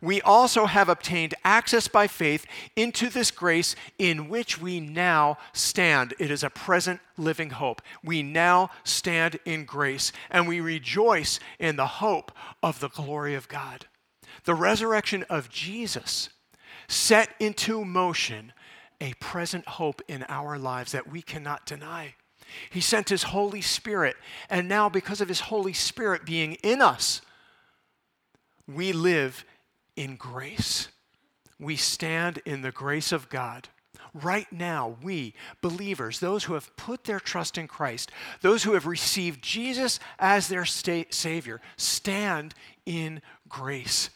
we 0.00 0.20
also 0.20 0.66
have 0.66 0.88
obtained 0.88 1.34
access 1.44 1.86
by 1.86 2.08
faith 2.08 2.44
into 2.74 3.08
this 3.08 3.30
grace 3.30 3.76
in 3.98 4.28
which 4.28 4.60
we 4.60 4.80
now 4.80 5.38
stand. 5.52 6.12
It 6.18 6.32
is 6.32 6.42
a 6.42 6.50
present 6.50 7.00
living 7.16 7.50
hope. 7.50 7.80
We 8.02 8.24
now 8.24 8.70
stand 8.82 9.38
in 9.44 9.64
grace 9.64 10.10
and 10.28 10.48
we 10.48 10.60
rejoice 10.60 11.38
in 11.60 11.76
the 11.76 11.86
hope 11.86 12.32
of 12.64 12.80
the 12.80 12.88
glory 12.88 13.36
of 13.36 13.48
God. 13.48 13.86
The 14.44 14.54
resurrection 14.54 15.24
of 15.30 15.48
Jesus 15.48 16.28
set 16.88 17.30
into 17.38 17.84
motion 17.84 18.52
a 19.00 19.14
present 19.14 19.66
hope 19.66 20.00
in 20.08 20.24
our 20.28 20.58
lives 20.58 20.92
that 20.92 21.08
we 21.08 21.22
cannot 21.22 21.66
deny. 21.66 22.14
He 22.70 22.80
sent 22.80 23.08
His 23.08 23.24
Holy 23.24 23.60
Spirit, 23.60 24.16
and 24.50 24.68
now, 24.68 24.88
because 24.88 25.20
of 25.20 25.28
His 25.28 25.40
Holy 25.40 25.72
Spirit 25.72 26.24
being 26.24 26.54
in 26.62 26.82
us, 26.82 27.22
we 28.66 28.92
live 28.92 29.44
in 29.96 30.16
grace. 30.16 30.88
We 31.58 31.76
stand 31.76 32.40
in 32.44 32.62
the 32.62 32.72
grace 32.72 33.12
of 33.12 33.28
God. 33.28 33.68
Right 34.14 34.52
now, 34.52 34.96
we, 35.02 35.34
believers, 35.62 36.20
those 36.20 36.44
who 36.44 36.54
have 36.54 36.76
put 36.76 37.04
their 37.04 37.20
trust 37.20 37.56
in 37.56 37.66
Christ, 37.66 38.12
those 38.42 38.64
who 38.64 38.74
have 38.74 38.86
received 38.86 39.42
Jesus 39.42 39.98
as 40.18 40.48
their 40.48 40.66
Savior, 40.66 41.60
stand 41.76 42.54
in 42.84 43.22
grace. 43.48 44.10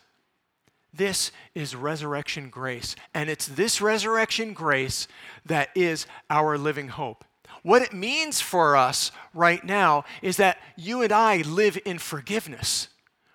This 0.96 1.32
is 1.54 1.74
resurrection 1.74 2.50
grace. 2.50 2.96
And 3.14 3.28
it's 3.28 3.46
this 3.46 3.80
resurrection 3.80 4.52
grace 4.52 5.08
that 5.44 5.70
is 5.74 6.06
our 6.30 6.56
living 6.58 6.88
hope. 6.88 7.24
What 7.62 7.82
it 7.82 7.92
means 7.92 8.40
for 8.40 8.76
us 8.76 9.10
right 9.34 9.64
now 9.64 10.04
is 10.22 10.36
that 10.36 10.58
you 10.76 11.02
and 11.02 11.12
I 11.12 11.38
live 11.42 11.78
in 11.84 11.98
forgiveness 11.98 12.88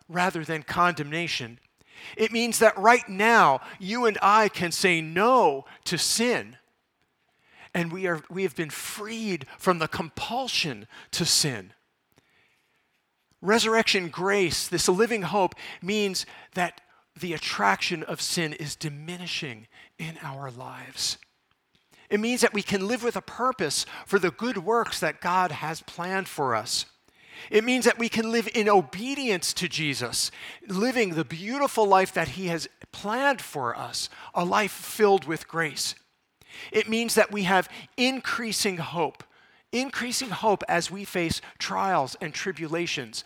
rather 0.08 0.44
than 0.44 0.64
condemnation 0.64 1.60
it 2.18 2.32
means 2.32 2.60
that 2.60 2.78
right 2.78 3.08
now, 3.08 3.62
you 3.80 4.06
and 4.06 4.18
I 4.22 4.50
can 4.50 4.72
say 4.72 5.02
no 5.02 5.66
to 5.86 5.98
sin. 5.98 6.58
And 7.74 7.92
we, 7.92 8.08
are, 8.08 8.22
we 8.30 8.44
have 8.44 8.56
been 8.56 8.70
freed 8.70 9.46
from 9.58 9.80
the 9.80 9.88
compulsion 9.88 10.88
to 11.12 11.26
sin. 11.26 11.74
Resurrection 13.42 14.10
grace, 14.10 14.68
this 14.68 14.88
living 14.88 15.24
hope, 15.24 15.56
means 15.82 16.26
that 16.54 16.82
the 17.20 17.34
attraction 17.34 18.04
of 18.04 18.22
sin 18.22 18.54
is 18.54 18.76
diminishing 18.76 19.68
in 20.00 20.18
our 20.22 20.50
lives. 20.50 21.18
It 22.10 22.20
means 22.20 22.42
that 22.42 22.54
we 22.54 22.62
can 22.62 22.88
live 22.88 23.04
with 23.04 23.16
a 23.16 23.22
purpose 23.22 23.86
for 24.06 24.20
the 24.20 24.32
good 24.32 24.58
works 24.58 25.00
that 25.00 25.22
God 25.22 25.52
has 25.52 25.82
planned 25.82 26.28
for 26.28 26.56
us. 26.56 26.86
It 27.50 27.64
means 27.64 27.86
that 27.86 27.98
we 27.98 28.10
can 28.10 28.32
live 28.32 28.50
in 28.54 28.70
obedience 28.70 29.54
to 29.54 29.68
Jesus, 29.68 30.30
living 30.68 31.12
the 31.12 31.26
beautiful 31.26 31.86
life 31.86 32.14
that 32.14 32.30
He 32.30 32.48
has 32.48 32.68
planned 32.92 33.42
for 33.42 33.76
us, 33.76 34.10
a 34.34 34.46
life 34.46 34.72
filled 34.72 35.26
with 35.26 35.48
grace. 35.48 35.96
It 36.72 36.90
means 36.90 37.16
that 37.16 37.32
we 37.32 37.44
have 37.44 37.70
increasing 37.98 38.78
hope, 38.78 39.24
increasing 39.72 40.30
hope 40.30 40.64
as 40.68 40.92
we 40.92 41.06
face 41.06 41.42
trials 41.58 42.16
and 42.22 42.34
tribulations. 42.34 43.24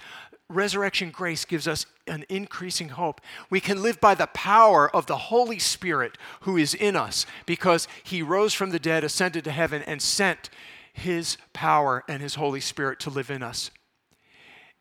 Resurrection 0.47 1.09
grace 1.09 1.43
gives 1.43 1.67
us 1.67 1.87
an 2.07 2.25
increasing 2.29 2.89
hope. 2.89 3.21
We 3.49 3.59
can 3.59 3.81
live 3.81 3.99
by 3.99 4.15
the 4.15 4.27
power 4.27 4.93
of 4.93 5.05
the 5.05 5.17
Holy 5.17 5.59
Spirit 5.59 6.17
who 6.41 6.57
is 6.57 6.73
in 6.73 6.95
us 6.95 7.25
because 7.45 7.87
He 8.03 8.21
rose 8.21 8.53
from 8.53 8.69
the 8.69 8.79
dead, 8.79 9.03
ascended 9.03 9.43
to 9.45 9.51
heaven, 9.51 9.81
and 9.83 10.01
sent 10.01 10.49
His 10.93 11.37
power 11.53 12.03
and 12.07 12.21
His 12.21 12.35
Holy 12.35 12.61
Spirit 12.61 12.99
to 13.01 13.09
live 13.09 13.29
in 13.29 13.43
us. 13.43 13.71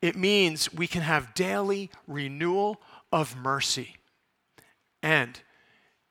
It 0.03 0.17
means 0.17 0.73
we 0.73 0.87
can 0.87 1.03
have 1.03 1.35
daily 1.35 1.91
renewal 2.07 2.81
of 3.11 3.37
mercy. 3.37 3.97
And 5.03 5.41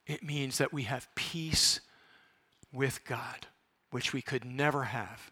it 0.07 0.23
means 0.23 0.57
that 0.57 0.73
we 0.73 0.83
have 0.83 1.13
peace 1.15 1.79
with 2.71 3.05
God, 3.05 3.47
which 3.91 4.13
we 4.13 4.21
could 4.21 4.45
never 4.45 4.85
have 4.85 5.31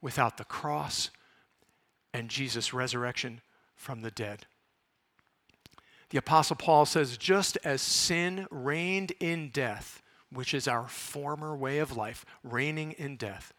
without 0.00 0.38
the 0.38 0.44
cross 0.44 1.10
and 2.12 2.28
Jesus' 2.28 2.72
resurrection 2.72 3.40
from 3.76 4.00
the 4.00 4.10
dead. 4.10 4.46
The 6.10 6.18
Apostle 6.18 6.56
Paul 6.56 6.86
says, 6.86 7.16
just 7.16 7.56
as 7.64 7.80
sin 7.80 8.46
reigned 8.50 9.12
in 9.20 9.50
death, 9.50 10.02
which 10.32 10.54
is 10.54 10.68
our 10.68 10.86
former 10.86 11.56
way 11.56 11.78
of 11.78 11.96
life, 11.96 12.24
reigning 12.42 12.92
in 12.92 13.16
death, 13.16 13.52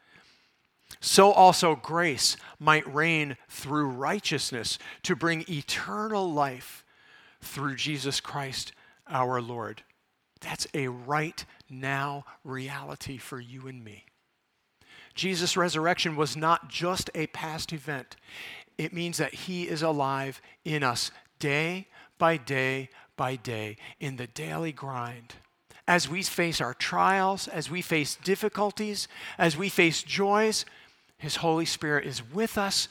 so 0.99 1.31
also 1.31 1.75
grace 1.75 2.35
might 2.59 2.93
reign 2.93 3.37
through 3.49 3.87
righteousness 3.87 4.77
to 5.03 5.15
bring 5.15 5.45
eternal 5.49 6.31
life 6.31 6.83
through 7.41 7.75
Jesus 7.75 8.19
Christ 8.19 8.73
our 9.07 9.41
Lord. 9.41 9.83
That's 10.41 10.67
a 10.73 10.87
right 10.89 11.43
now 11.69 12.25
reality 12.43 13.17
for 13.17 13.39
you 13.39 13.67
and 13.67 13.83
me. 13.83 14.05
Jesus' 15.15 15.57
resurrection 15.57 16.15
was 16.15 16.35
not 16.35 16.69
just 16.69 17.09
a 17.15 17.27
past 17.27 17.73
event, 17.73 18.15
it 18.77 18.93
means 18.93 19.17
that 19.17 19.33
he 19.33 19.67
is 19.67 19.81
alive 19.81 20.41
in 20.65 20.83
us 20.83 21.11
day 21.39 21.87
by 22.21 22.37
day 22.37 22.87
by 23.17 23.35
day 23.35 23.77
in 23.99 24.17
the 24.17 24.27
daily 24.27 24.71
grind 24.71 25.33
as 25.87 26.07
we 26.07 26.21
face 26.21 26.61
our 26.61 26.75
trials, 26.75 27.47
as 27.47 27.71
we 27.71 27.81
face 27.81 28.15
difficulties, 28.15 29.07
as 29.39 29.57
we 29.57 29.69
face 29.69 30.03
joys, 30.03 30.63
his 31.17 31.37
Holy 31.37 31.65
Spirit 31.65 32.05
is 32.05 32.21
with 32.31 32.59
us, 32.59 32.87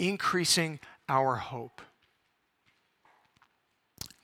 increasing 0.00 0.80
our 1.08 1.36
hope. 1.36 1.80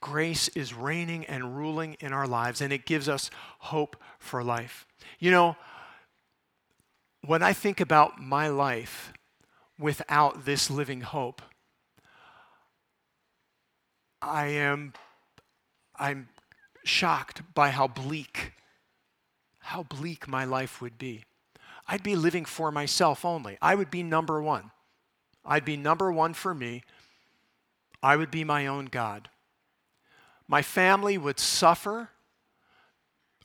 Grace 0.01 0.49
is 0.49 0.75
reigning 0.75 1.25
and 1.27 1.57
ruling 1.57 1.97
in 2.01 2.13
our 2.13 2.27
lives, 2.27 2.61
and 2.61 2.73
it 2.73 2.87
gives 2.87 3.09
us 3.09 3.31
hope 3.61 3.97
for 4.19 4.43
life. 4.43 4.87
You 5.21 5.31
know, 5.31 5.57
when 7.25 7.45
I 7.45 7.53
think 7.53 7.81
about 7.81 8.21
my 8.21 8.49
life 8.49 9.13
without 9.79 10.45
this 10.47 10.69
living 10.69 11.03
hope, 11.03 11.41
I 14.23 14.47
am 14.47 14.93
I'm 15.99 16.29
shocked 16.85 17.43
by 17.55 17.71
how 17.71 17.87
bleak 17.87 18.53
how 19.61 19.83
bleak 19.85 20.27
my 20.27 20.45
life 20.45 20.81
would 20.81 20.99
be. 20.99 21.25
I'd 21.87 22.03
be 22.03 22.17
living 22.17 22.45
for 22.45 22.73
myself 22.73 23.25
only. 23.25 23.57
I 23.63 23.75
would 23.75 23.91
be 23.91 24.03
number 24.03 24.43
one. 24.43 24.71
I'd 25.45 25.65
be 25.65 25.77
number 25.77 26.11
one 26.11 26.35
for 26.35 26.55
me. 26.55 26.83
I 28.03 28.17
would 28.17 28.31
be 28.31 28.43
my 28.43 28.67
own 28.67 28.87
God. 28.87 29.29
My 30.49 30.63
family 30.63 31.19
would 31.19 31.39
suffer. 31.39 32.09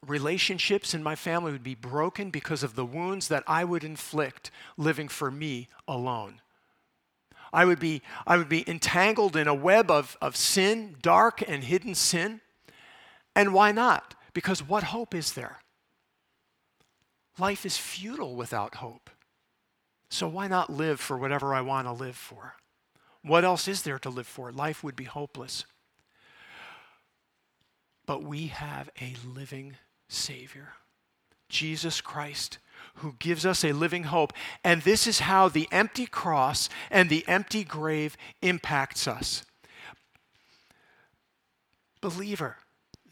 Relationships 0.06 0.94
in 0.94 1.04
my 1.04 1.16
family 1.16 1.52
would 1.52 1.64
be 1.64 1.76
broken 1.76 2.30
because 2.30 2.64
of 2.64 2.76
the 2.76 2.86
wounds 2.86 3.28
that 3.28 3.44
I 3.46 3.64
would 3.64 3.84
inflict 3.84 4.50
living 4.78 5.08
for 5.08 5.30
me 5.30 5.68
alone. 5.88 6.42
I 7.56 7.64
would 7.64 7.80
be, 7.80 8.02
I 8.28 8.36
would 8.36 8.50
be 8.50 8.70
entangled 8.70 9.38
in 9.38 9.48
a 9.48 9.54
web 9.54 9.90
of, 9.90 10.18
of 10.22 10.36
sin, 10.36 10.98
dark 11.02 11.42
and 11.48 11.64
hidden 11.64 11.96
sin. 11.96 12.42
And 13.34 13.54
why 13.54 13.72
not? 13.72 14.14
Because 14.34 14.62
what 14.62 14.84
hope 14.84 15.16
is 15.16 15.32
there? 15.34 15.60
Life 17.40 17.66
is 17.66 17.78
futile 17.78 18.36
without 18.36 18.76
hope. 18.76 19.10
So 20.10 20.28
why 20.28 20.50
not 20.50 20.70
live 20.70 21.00
for 21.00 21.18
whatever 21.18 21.56
I 21.56 21.62
want 21.62 21.88
to 21.88 21.94
live 21.94 22.18
for? 22.18 22.56
What 23.22 23.46
else 23.46 23.70
is 23.70 23.84
there 23.84 24.00
to 24.00 24.10
live 24.10 24.28
for? 24.28 24.52
Life 24.52 24.84
would 24.84 24.98
be 24.98 25.06
hopeless. 25.06 25.64
But 28.06 28.22
we 28.22 28.48
have 28.48 28.90
a 29.00 29.16
living 29.26 29.78
Savior, 30.10 30.74
Jesus 31.50 32.02
Christ, 32.02 32.58
who 32.96 33.16
gives 33.20 33.46
us 33.46 33.64
a 33.64 33.74
living 33.74 34.04
hope. 34.04 34.34
And 34.64 34.82
this 34.82 35.08
is 35.08 35.20
how 35.20 35.50
the 35.50 35.68
empty 35.72 36.06
cross 36.06 36.70
and 36.90 37.10
the 37.10 37.28
empty 37.28 37.64
grave 37.64 38.18
impacts 38.42 39.08
us. 39.08 39.44
Believer, 42.02 42.58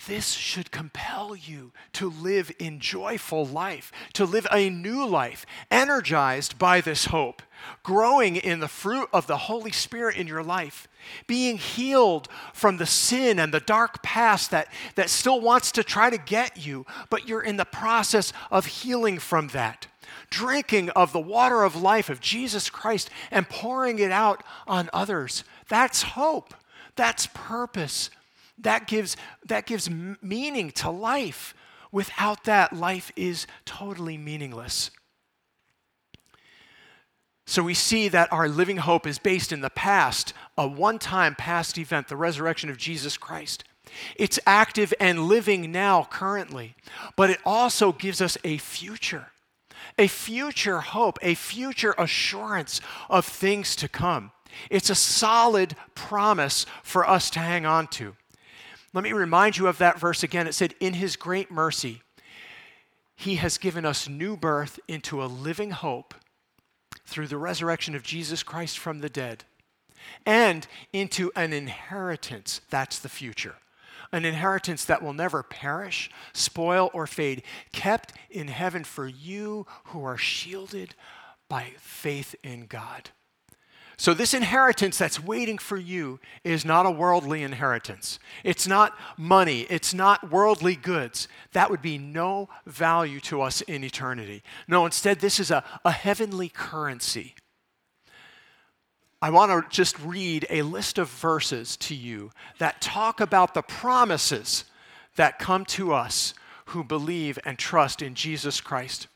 this 0.07 0.31
should 0.31 0.71
compel 0.71 1.35
you 1.35 1.71
to 1.93 2.09
live 2.09 2.51
in 2.59 2.79
joyful 2.79 3.45
life, 3.45 3.91
to 4.13 4.25
live 4.25 4.47
a 4.51 4.69
new 4.69 5.05
life, 5.05 5.45
energized 5.71 6.57
by 6.57 6.81
this 6.81 7.05
hope, 7.05 7.41
growing 7.83 8.35
in 8.35 8.59
the 8.59 8.67
fruit 8.67 9.09
of 9.13 9.27
the 9.27 9.37
Holy 9.37 9.71
Spirit 9.71 10.17
in 10.17 10.27
your 10.27 10.43
life, 10.43 10.87
being 11.27 11.57
healed 11.57 12.27
from 12.53 12.77
the 12.77 12.85
sin 12.85 13.39
and 13.39 13.53
the 13.53 13.59
dark 13.59 14.03
past 14.03 14.51
that, 14.51 14.67
that 14.95 15.09
still 15.09 15.39
wants 15.39 15.71
to 15.71 15.83
try 15.83 16.09
to 16.09 16.17
get 16.17 16.65
you, 16.65 16.85
but 17.09 17.27
you're 17.27 17.41
in 17.41 17.57
the 17.57 17.65
process 17.65 18.33
of 18.51 18.65
healing 18.65 19.19
from 19.19 19.49
that. 19.49 19.87
Drinking 20.29 20.89
of 20.91 21.13
the 21.13 21.19
water 21.19 21.63
of 21.63 21.81
life 21.81 22.09
of 22.09 22.19
Jesus 22.19 22.69
Christ 22.69 23.09
and 23.31 23.49
pouring 23.49 23.99
it 23.99 24.11
out 24.11 24.43
on 24.67 24.89
others. 24.91 25.43
That's 25.69 26.01
hope. 26.01 26.53
That's 26.95 27.27
purpose. 27.33 28.09
That 28.63 28.87
gives, 28.87 29.15
that 29.45 29.65
gives 29.65 29.89
meaning 29.89 30.71
to 30.71 30.89
life. 30.89 31.53
Without 31.91 32.45
that, 32.45 32.73
life 32.73 33.11
is 33.15 33.45
totally 33.65 34.17
meaningless. 34.17 34.89
So 37.45 37.61
we 37.61 37.73
see 37.73 38.07
that 38.07 38.31
our 38.31 38.47
living 38.47 38.77
hope 38.77 39.05
is 39.05 39.19
based 39.19 39.51
in 39.51 39.61
the 39.61 39.69
past, 39.69 40.33
a 40.57 40.67
one 40.67 40.97
time 40.97 41.35
past 41.35 41.77
event, 41.77 42.07
the 42.07 42.15
resurrection 42.15 42.69
of 42.69 42.77
Jesus 42.77 43.17
Christ. 43.17 43.65
It's 44.15 44.39
active 44.47 44.93
and 44.99 45.27
living 45.27 45.71
now, 45.71 46.07
currently, 46.09 46.75
but 47.15 47.29
it 47.29 47.39
also 47.45 47.91
gives 47.91 48.21
us 48.21 48.37
a 48.45 48.57
future, 48.57 49.27
a 49.99 50.07
future 50.07 50.79
hope, 50.79 51.19
a 51.21 51.35
future 51.35 51.93
assurance 51.97 52.79
of 53.09 53.25
things 53.25 53.75
to 53.75 53.89
come. 53.89 54.31
It's 54.69 54.89
a 54.89 54.95
solid 54.95 55.75
promise 55.95 56.65
for 56.81 57.07
us 57.07 57.29
to 57.31 57.39
hang 57.39 57.65
on 57.65 57.87
to. 57.87 58.15
Let 58.93 59.03
me 59.03 59.11
remind 59.11 59.57
you 59.57 59.67
of 59.67 59.79
that 59.79 59.99
verse 59.99 60.23
again. 60.23 60.47
It 60.47 60.53
said, 60.53 60.75
In 60.79 60.93
his 60.93 61.15
great 61.15 61.49
mercy, 61.49 62.03
he 63.15 63.35
has 63.35 63.57
given 63.57 63.85
us 63.85 64.07
new 64.07 64.37
birth 64.37 64.79
into 64.87 65.23
a 65.23 65.25
living 65.25 65.71
hope 65.71 66.13
through 67.05 67.27
the 67.27 67.37
resurrection 67.37 67.95
of 67.95 68.03
Jesus 68.03 68.43
Christ 68.43 68.77
from 68.77 68.99
the 68.99 69.09
dead 69.09 69.45
and 70.25 70.67
into 70.91 71.31
an 71.35 71.53
inheritance. 71.53 72.61
That's 72.69 72.99
the 72.99 73.09
future. 73.09 73.55
An 74.11 74.25
inheritance 74.25 74.85
that 74.85 75.01
will 75.01 75.13
never 75.13 75.41
perish, 75.41 76.11
spoil, 76.33 76.91
or 76.93 77.07
fade, 77.07 77.41
kept 77.71 78.13
in 78.29 78.47
heaven 78.47 78.83
for 78.83 79.07
you 79.07 79.65
who 79.85 80.03
are 80.03 80.17
shielded 80.17 80.93
by 81.49 81.73
faith 81.77 82.35
in 82.43 82.67
God. 82.67 83.09
So, 83.95 84.13
this 84.13 84.33
inheritance 84.33 84.97
that's 84.97 85.19
waiting 85.19 85.57
for 85.57 85.77
you 85.77 86.19
is 86.43 86.65
not 86.65 86.85
a 86.85 86.91
worldly 86.91 87.43
inheritance. 87.43 88.17
It's 88.43 88.67
not 88.67 88.97
money. 89.17 89.61
It's 89.69 89.93
not 89.93 90.31
worldly 90.31 90.75
goods. 90.75 91.27
That 91.51 91.69
would 91.69 91.81
be 91.81 91.97
no 91.97 92.49
value 92.65 93.19
to 93.21 93.41
us 93.41 93.61
in 93.61 93.83
eternity. 93.83 94.41
No, 94.67 94.85
instead, 94.85 95.19
this 95.19 95.39
is 95.39 95.51
a, 95.51 95.63
a 95.85 95.91
heavenly 95.91 96.49
currency. 96.49 97.35
I 99.21 99.29
want 99.29 99.51
to 99.51 99.69
just 99.69 99.97
read 99.99 100.45
a 100.49 100.63
list 100.63 100.97
of 100.97 101.09
verses 101.09 101.77
to 101.77 101.95
you 101.95 102.31
that 102.57 102.81
talk 102.81 103.21
about 103.21 103.53
the 103.53 103.61
promises 103.61 104.65
that 105.15 105.39
come 105.39 105.63
to 105.65 105.93
us 105.93 106.33
who 106.65 106.83
believe 106.83 107.39
and 107.45 107.57
trust 107.57 108.01
in 108.01 108.15
Jesus 108.15 108.59
Christ. 108.59 109.07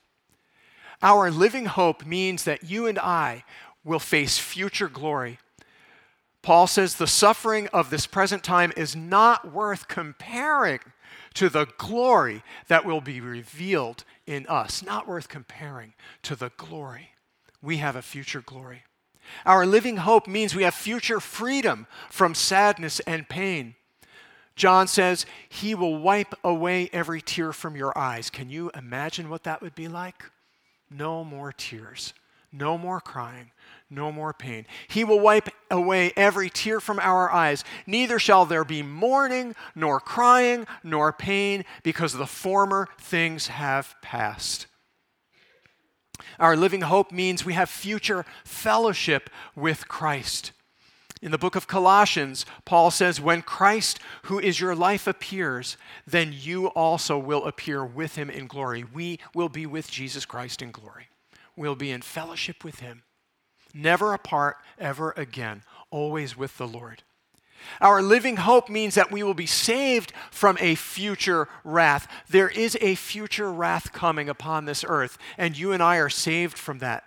Our 1.02 1.30
living 1.30 1.66
hope 1.66 2.06
means 2.06 2.46
that 2.46 2.64
you 2.64 2.88
and 2.88 2.98
I 2.98 3.44
will 3.88 4.00
face 4.00 4.38
future 4.38 4.90
glory. 4.90 5.40
Paul 6.44 6.68
says 6.68 6.96
the 6.96 7.08
suffering 7.08 7.68
of 7.74 7.90
this 7.90 8.06
present 8.06 8.44
time 8.44 8.72
is 8.78 8.96
not 8.96 9.52
worth 9.52 9.88
comparing 9.88 10.80
to 11.34 11.50
the 11.50 11.68
glory 11.78 12.44
that 12.68 12.86
will 12.86 13.02
be 13.02 13.20
revealed 13.22 14.04
in 14.26 14.46
us. 14.48 14.84
Not 14.84 15.08
worth 15.08 15.30
comparing 15.30 15.94
to 16.24 16.36
the 16.36 16.52
glory. 16.58 17.12
We 17.62 17.78
have 17.78 17.96
a 17.96 18.02
future 18.02 18.42
glory. 18.42 18.84
Our 19.46 19.66
living 19.66 19.98
hope 19.98 20.28
means 20.28 20.56
we 20.56 20.64
have 20.64 20.74
future 20.74 21.20
freedom 21.20 21.88
from 22.10 22.34
sadness 22.34 23.00
and 23.02 23.28
pain. 23.28 23.76
John 24.56 24.88
says, 24.88 25.26
He 25.50 25.76
will 25.76 25.98
wipe 25.98 26.34
away 26.44 26.90
every 26.92 27.22
tear 27.22 27.54
from 27.54 27.76
your 27.76 27.96
eyes. 27.98 28.30
Can 28.30 28.50
you 28.50 28.72
imagine 28.76 29.30
what 29.30 29.44
that 29.44 29.62
would 29.62 29.76
be 29.76 29.88
like? 29.88 30.24
No 30.90 31.24
more 31.24 31.52
tears, 31.52 32.14
no 32.52 32.78
more 32.78 33.02
crying, 33.02 33.52
no 33.90 34.12
more 34.12 34.34
pain. 34.34 34.66
He 34.88 35.04
will 35.04 35.20
wipe 35.20 35.50
away 35.72 36.12
every 36.16 36.50
tear 36.50 36.80
from 36.80 37.00
our 37.00 37.32
eyes. 37.32 37.64
Neither 37.86 38.20
shall 38.20 38.46
there 38.46 38.66
be 38.66 38.84
mourning, 38.84 39.56
nor 39.76 40.00
crying, 40.00 40.68
nor 40.84 41.14
pain, 41.14 41.64
because 41.84 42.14
the 42.14 42.28
former 42.28 42.88
things 43.00 43.48
have 43.48 43.96
passed. 44.02 44.68
Our 46.40 46.56
living 46.56 46.82
hope 46.82 47.12
means 47.12 47.46
we 47.46 47.54
have 47.54 47.70
future 47.70 48.26
fellowship 48.44 49.30
with 49.56 49.88
Christ. 49.88 50.52
In 51.20 51.32
the 51.32 51.38
book 51.38 51.56
of 51.56 51.66
Colossians, 51.66 52.46
Paul 52.64 52.92
says, 52.92 53.20
When 53.20 53.42
Christ, 53.42 54.00
who 54.24 54.38
is 54.38 54.60
your 54.60 54.76
life, 54.76 55.08
appears, 55.08 55.78
then 56.06 56.32
you 56.36 56.68
also 56.68 57.18
will 57.18 57.46
appear 57.46 57.84
with 57.84 58.16
him 58.16 58.30
in 58.30 58.46
glory. 58.46 58.84
We 58.84 59.20
will 59.34 59.50
be 59.50 59.66
with 59.66 59.90
Jesus 59.90 60.26
Christ 60.26 60.62
in 60.62 60.72
glory. 60.72 61.08
We'll 61.56 61.76
be 61.76 61.90
in 61.90 62.04
fellowship 62.04 62.64
with 62.64 62.82
him 62.82 63.02
never 63.78 64.14
apart 64.14 64.58
ever 64.78 65.14
again, 65.16 65.64
always 65.90 66.36
with 66.36 66.58
the 66.58 66.68
Lord. 66.68 67.04
Our 67.82 68.02
living 68.02 68.38
hope 68.38 68.70
means 68.70 68.96
that 68.96 69.12
we 69.12 69.24
will 69.24 69.34
be 69.34 69.46
saved 69.46 70.14
from 70.32 70.58
a 70.60 70.76
future 70.76 71.48
wrath. 71.64 72.08
There 72.30 72.50
is 72.50 72.78
a 72.82 72.96
future 72.96 73.52
wrath 73.52 73.92
coming 73.94 74.30
upon 74.30 74.66
this 74.66 74.86
earth, 74.88 75.18
and 75.38 75.58
you 75.58 75.72
and 75.72 75.82
I 75.82 75.98
are 75.98 76.10
saved 76.10 76.58
from 76.58 76.80
that. 76.80 77.04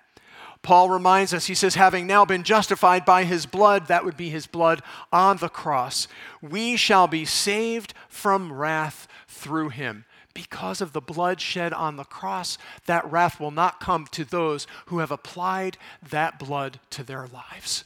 Paul 0.63 0.91
reminds 0.91 1.33
us, 1.33 1.47
he 1.47 1.55
says, 1.55 1.75
having 1.75 2.07
now 2.07 2.27
been 2.27 2.43
justified 2.43 3.07
by 3.07 3.25
his 3.25 3.47
blood, 3.47 3.87
that 3.87 4.05
would 4.05 4.17
be 4.17 4.29
his 4.29 4.47
blood 4.47 4.83
on 5.11 5.39
the 5.39 5.49
cross, 5.49 6.07
we 6.43 6.77
shall 6.77 7.07
be 7.07 7.25
saved 7.25 7.95
from 8.09 8.53
wrath 8.53 9.09
through 9.27 9.71
him 9.71 10.05
because 10.35 10.81
of 10.81 10.93
the 10.93 11.01
blood 11.01 11.41
shed 11.41 11.73
on 11.73 11.97
the 11.97 12.05
cross, 12.05 12.59
that 12.87 13.11
wrath 13.11 13.41
will 13.41 13.51
not 13.51 13.81
come 13.81 14.07
to 14.13 14.25
those 14.25 14.67
who 14.87 14.99
have 14.99 15.11
applied 15.11 15.77
that 16.09 16.39
blood 16.39 16.81
to 16.91 17.03
their 17.03 17.27
lives 17.27 17.85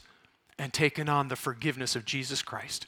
and 0.57 0.73
taken 0.73 1.09
on 1.09 1.27
the 1.27 1.35
forgiveness 1.35 1.95
of 1.95 2.05
Jesus 2.05 2.41
Christ. 2.41 2.87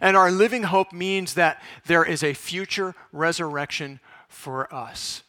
And 0.00 0.16
our 0.16 0.30
living 0.30 0.64
hope 0.64 0.92
means 0.92 1.34
that 1.34 1.62
there 1.86 2.04
is 2.04 2.22
a 2.22 2.34
future 2.34 2.94
resurrection 3.12 4.00
for 4.28 4.72
us. 4.72 5.22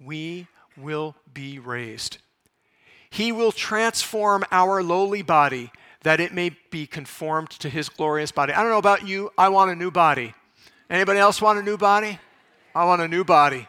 We 0.00 0.46
will 0.76 1.16
be 1.32 1.58
raised. 1.58 2.18
He 3.10 3.30
will 3.30 3.52
transform 3.52 4.44
our 4.50 4.82
lowly 4.82 5.22
body 5.22 5.70
that 6.02 6.20
it 6.20 6.32
may 6.32 6.50
be 6.70 6.86
conformed 6.86 7.50
to 7.50 7.68
his 7.68 7.88
glorious 7.88 8.32
body. 8.32 8.52
I 8.52 8.62
don't 8.62 8.70
know 8.70 8.78
about 8.78 9.06
you, 9.06 9.30
I 9.36 9.50
want 9.50 9.70
a 9.70 9.76
new 9.76 9.90
body. 9.90 10.34
Anybody 10.90 11.18
else 11.18 11.40
want 11.40 11.58
a 11.58 11.62
new 11.62 11.76
body? 11.76 12.18
I 12.74 12.84
want 12.84 13.02
a 13.02 13.08
new 13.08 13.24
body. 13.24 13.68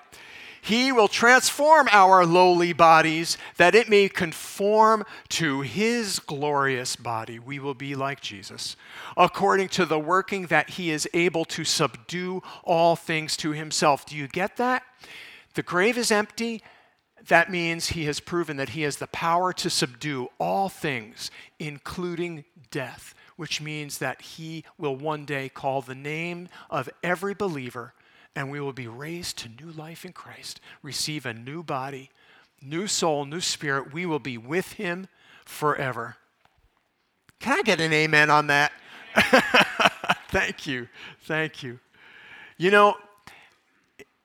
He 0.62 0.94
will 0.94 1.10
transform 1.10 1.90
our 1.92 2.26
lowly 2.26 2.72
bodies 2.72 3.38
that 3.58 3.76
it 3.76 3.90
may 3.90 4.08
conform 4.08 5.04
to 5.30 5.60
his 5.60 6.20
glorious 6.20 6.96
body. 6.96 7.38
We 7.38 7.60
will 7.60 7.74
be 7.74 7.96
like 7.96 8.22
Jesus, 8.22 8.78
according 9.18 9.68
to 9.70 9.86
the 9.86 10.00
working 10.00 10.46
that 10.46 10.72
he 10.72 10.90
is 10.90 11.06
able 11.14 11.44
to 11.46 11.66
subdue 11.66 12.42
all 12.64 12.96
things 12.96 13.36
to 13.38 13.52
himself. 13.52 14.06
Do 14.06 14.16
you 14.16 14.30
get 14.30 14.56
that? 14.56 14.84
The 15.56 15.64
grave 15.64 15.98
is 15.98 16.12
empty. 16.12 16.64
that 17.28 17.52
means 17.52 17.88
he 17.88 18.06
has 18.06 18.20
proven 18.20 18.58
that 18.58 18.70
he 18.70 18.84
has 18.84 18.98
the 18.98 19.08
power 19.08 19.54
to 19.54 19.70
subdue 19.70 20.30
all 20.40 20.70
things, 20.70 21.30
including 21.60 22.46
death, 22.72 23.14
which 23.36 23.62
means 23.62 23.98
that 23.98 24.22
he 24.22 24.64
will 24.78 24.96
one 24.96 25.26
day 25.26 25.50
call 25.50 25.82
the 25.82 25.96
name 25.96 26.48
of 26.70 26.90
every 27.04 27.34
believer 27.34 27.94
and 28.36 28.50
we 28.50 28.60
will 28.60 28.74
be 28.74 28.88
raised 28.88 29.38
to 29.40 29.50
new 29.64 29.72
life 29.72 30.06
in 30.06 30.12
Christ, 30.12 30.60
receive 30.82 31.26
a 31.26 31.34
new 31.34 31.64
body, 31.64 32.10
new 32.62 32.88
soul, 32.88 33.26
new 33.26 33.42
spirit. 33.42 33.94
We 33.94 34.06
will 34.06 34.20
be 34.20 34.38
with 34.38 34.74
him 34.74 35.08
forever. 35.46 36.18
Can 37.40 37.60
I 37.60 37.62
get 37.62 37.80
an 37.80 37.94
amen 37.94 38.30
on 38.30 38.48
that? 38.48 38.72
Thank 40.30 40.66
you. 40.66 40.88
Thank 41.24 41.62
you. 41.62 41.80
You 42.58 42.72
know, 42.72 42.96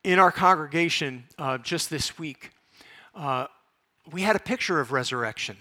in 0.04 0.18
our 0.18 0.32
congregation 0.32 1.24
uh, 1.38 1.58
just 1.58 1.90
this 1.90 2.18
week, 2.18 2.50
uh, 3.14 3.46
we 4.10 4.22
had 4.22 4.36
a 4.36 4.40
picture 4.40 4.80
of 4.80 4.92
resurrection. 4.92 5.56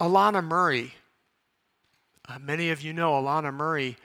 Alana 0.00 0.42
Murray, 0.42 0.94
uh, 2.28 2.38
many 2.38 2.70
of 2.70 2.80
you 2.80 2.92
know 2.92 3.12
Alana 3.12 3.52
Murray 3.52 3.96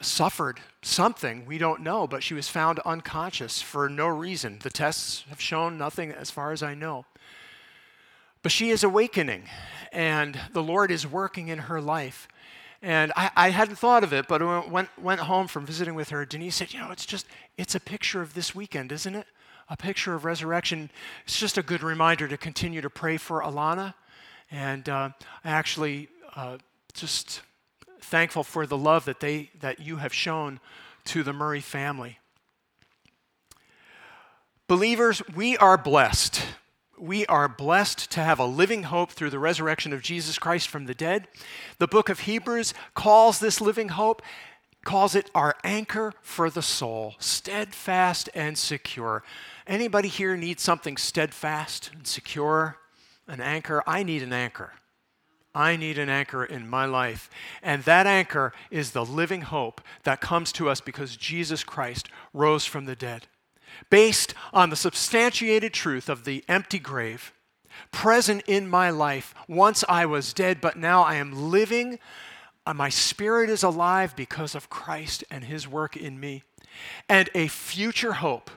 suffered 0.00 0.60
something, 0.82 1.46
we 1.46 1.58
don't 1.58 1.80
know, 1.80 2.06
but 2.06 2.22
she 2.22 2.34
was 2.34 2.48
found 2.48 2.78
unconscious 2.80 3.62
for 3.62 3.88
no 3.88 4.06
reason. 4.06 4.58
The 4.62 4.70
tests 4.70 5.24
have 5.28 5.40
shown 5.40 5.78
nothing 5.78 6.12
as 6.12 6.30
far 6.30 6.52
as 6.52 6.62
I 6.62 6.74
know. 6.74 7.06
But 8.42 8.52
she 8.52 8.70
is 8.70 8.84
awakening, 8.84 9.44
and 9.92 10.38
the 10.52 10.62
Lord 10.62 10.90
is 10.90 11.06
working 11.06 11.48
in 11.48 11.60
her 11.60 11.80
life. 11.80 12.28
And 12.82 13.12
I, 13.16 13.30
I 13.34 13.50
hadn't 13.50 13.76
thought 13.76 14.04
of 14.04 14.12
it, 14.12 14.28
but 14.28 14.42
when 14.42 14.70
went, 14.70 14.98
went 15.00 15.20
home 15.20 15.46
from 15.46 15.64
visiting 15.64 15.94
with 15.94 16.10
her, 16.10 16.26
Denise 16.26 16.56
said, 16.56 16.74
You 16.74 16.80
know, 16.80 16.90
it's 16.90 17.06
just, 17.06 17.26
it's 17.56 17.74
a 17.74 17.80
picture 17.80 18.20
of 18.20 18.34
this 18.34 18.54
weekend, 18.54 18.92
isn't 18.92 19.14
it? 19.14 19.26
A 19.70 19.76
picture 19.76 20.14
of 20.14 20.26
resurrection. 20.26 20.90
It's 21.24 21.40
just 21.40 21.56
a 21.56 21.62
good 21.62 21.82
reminder 21.82 22.28
to 22.28 22.36
continue 22.36 22.82
to 22.82 22.90
pray 22.90 23.16
for 23.16 23.40
Alana. 23.40 23.94
And 24.50 24.86
uh, 24.90 25.10
I 25.42 25.50
actually 25.50 26.10
uh, 26.36 26.58
just 26.92 27.40
thankful 28.04 28.44
for 28.44 28.66
the 28.66 28.76
love 28.76 29.04
that, 29.06 29.20
they, 29.20 29.50
that 29.60 29.80
you 29.80 29.96
have 29.96 30.14
shown 30.14 30.60
to 31.06 31.22
the 31.22 31.32
Murray 31.32 31.60
family. 31.60 32.18
Believers, 34.66 35.22
we 35.34 35.56
are 35.58 35.76
blessed. 35.76 36.42
We 36.98 37.26
are 37.26 37.48
blessed 37.48 38.10
to 38.12 38.20
have 38.20 38.38
a 38.38 38.46
living 38.46 38.84
hope 38.84 39.10
through 39.10 39.30
the 39.30 39.38
resurrection 39.38 39.92
of 39.92 40.00
Jesus 40.00 40.38
Christ 40.38 40.68
from 40.68 40.86
the 40.86 40.94
dead. 40.94 41.28
The 41.78 41.88
book 41.88 42.08
of 42.08 42.20
Hebrews 42.20 42.72
calls 42.94 43.40
this 43.40 43.60
living 43.60 43.90
hope, 43.90 44.22
calls 44.84 45.14
it 45.14 45.30
our 45.34 45.56
anchor 45.64 46.12
for 46.22 46.48
the 46.48 46.62
soul, 46.62 47.14
steadfast 47.18 48.30
and 48.34 48.56
secure. 48.56 49.22
Anybody 49.66 50.08
here 50.08 50.36
need 50.36 50.60
something 50.60 50.96
steadfast 50.96 51.90
and 51.92 52.06
secure? 52.06 52.78
An 53.26 53.40
anchor? 53.40 53.82
I 53.86 54.02
need 54.02 54.22
an 54.22 54.32
anchor. 54.32 54.72
I 55.54 55.76
need 55.76 55.98
an 55.98 56.08
anchor 56.08 56.44
in 56.44 56.68
my 56.68 56.84
life. 56.84 57.30
And 57.62 57.82
that 57.84 58.06
anchor 58.06 58.52
is 58.70 58.90
the 58.90 59.04
living 59.04 59.42
hope 59.42 59.80
that 60.02 60.20
comes 60.20 60.52
to 60.52 60.68
us 60.68 60.80
because 60.80 61.16
Jesus 61.16 61.62
Christ 61.62 62.08
rose 62.32 62.64
from 62.64 62.86
the 62.86 62.96
dead. 62.96 63.26
Based 63.90 64.34
on 64.52 64.70
the 64.70 64.76
substantiated 64.76 65.72
truth 65.72 66.08
of 66.08 66.24
the 66.24 66.44
empty 66.48 66.78
grave, 66.78 67.32
present 67.90 68.42
in 68.46 68.68
my 68.68 68.90
life. 68.90 69.34
Once 69.48 69.84
I 69.88 70.06
was 70.06 70.32
dead, 70.32 70.60
but 70.60 70.76
now 70.76 71.02
I 71.02 71.16
am 71.16 71.50
living. 71.50 71.98
Uh, 72.66 72.74
my 72.74 72.88
spirit 72.88 73.50
is 73.50 73.62
alive 73.62 74.14
because 74.16 74.54
of 74.54 74.70
Christ 74.70 75.24
and 75.30 75.44
his 75.44 75.68
work 75.68 75.96
in 75.96 76.18
me. 76.18 76.42
And 77.08 77.30
a 77.34 77.48
future 77.48 78.14
hope 78.14 78.50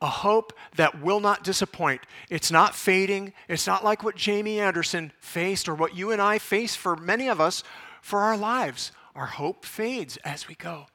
a 0.00 0.06
hope 0.06 0.52
that 0.76 1.02
will 1.02 1.20
not 1.20 1.44
disappoint. 1.44 2.00
It's 2.28 2.50
not 2.50 2.74
fading. 2.74 3.32
It's 3.48 3.66
not 3.66 3.84
like 3.84 4.02
what 4.02 4.16
Jamie 4.16 4.60
Anderson 4.60 5.12
faced 5.20 5.68
or 5.68 5.74
what 5.74 5.94
you 5.94 6.10
and 6.10 6.22
I 6.22 6.38
face 6.38 6.74
for 6.74 6.96
many 6.96 7.28
of 7.28 7.40
us 7.40 7.62
for 8.00 8.20
our 8.20 8.36
lives. 8.36 8.92
Our 9.14 9.26
hope 9.26 9.64
fades 9.64 10.16
as 10.18 10.48
we 10.48 10.54
go. 10.54 10.86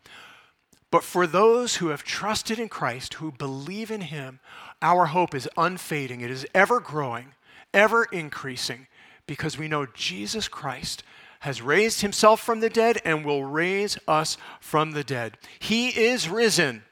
But 0.91 1.03
for 1.03 1.27
those 1.27 1.75
who 1.75 1.89
have 1.89 2.03
trusted 2.03 2.57
in 2.57 2.69
Christ, 2.69 3.15
who 3.15 3.31
believe 3.31 3.91
in 3.91 4.01
Him, 4.01 4.39
our 4.81 5.07
hope 5.07 5.35
is 5.35 5.49
unfading. 5.57 6.21
It 6.21 6.31
is 6.31 6.47
ever 6.55 6.79
growing, 6.79 7.33
ever 7.73 8.05
increasing, 8.05 8.87
because 9.27 9.57
we 9.57 9.67
know 9.67 9.87
Jesus 9.87 10.47
Christ 10.47 11.03
has 11.41 11.61
raised 11.61 12.01
Himself 12.01 12.39
from 12.39 12.59
the 12.59 12.69
dead 12.69 13.01
and 13.03 13.25
will 13.25 13.43
raise 13.43 13.97
us 14.07 14.37
from 14.61 14.91
the 14.91 15.03
dead. 15.03 15.37
He 15.59 15.89
is 15.89 16.29
risen. 16.29 16.83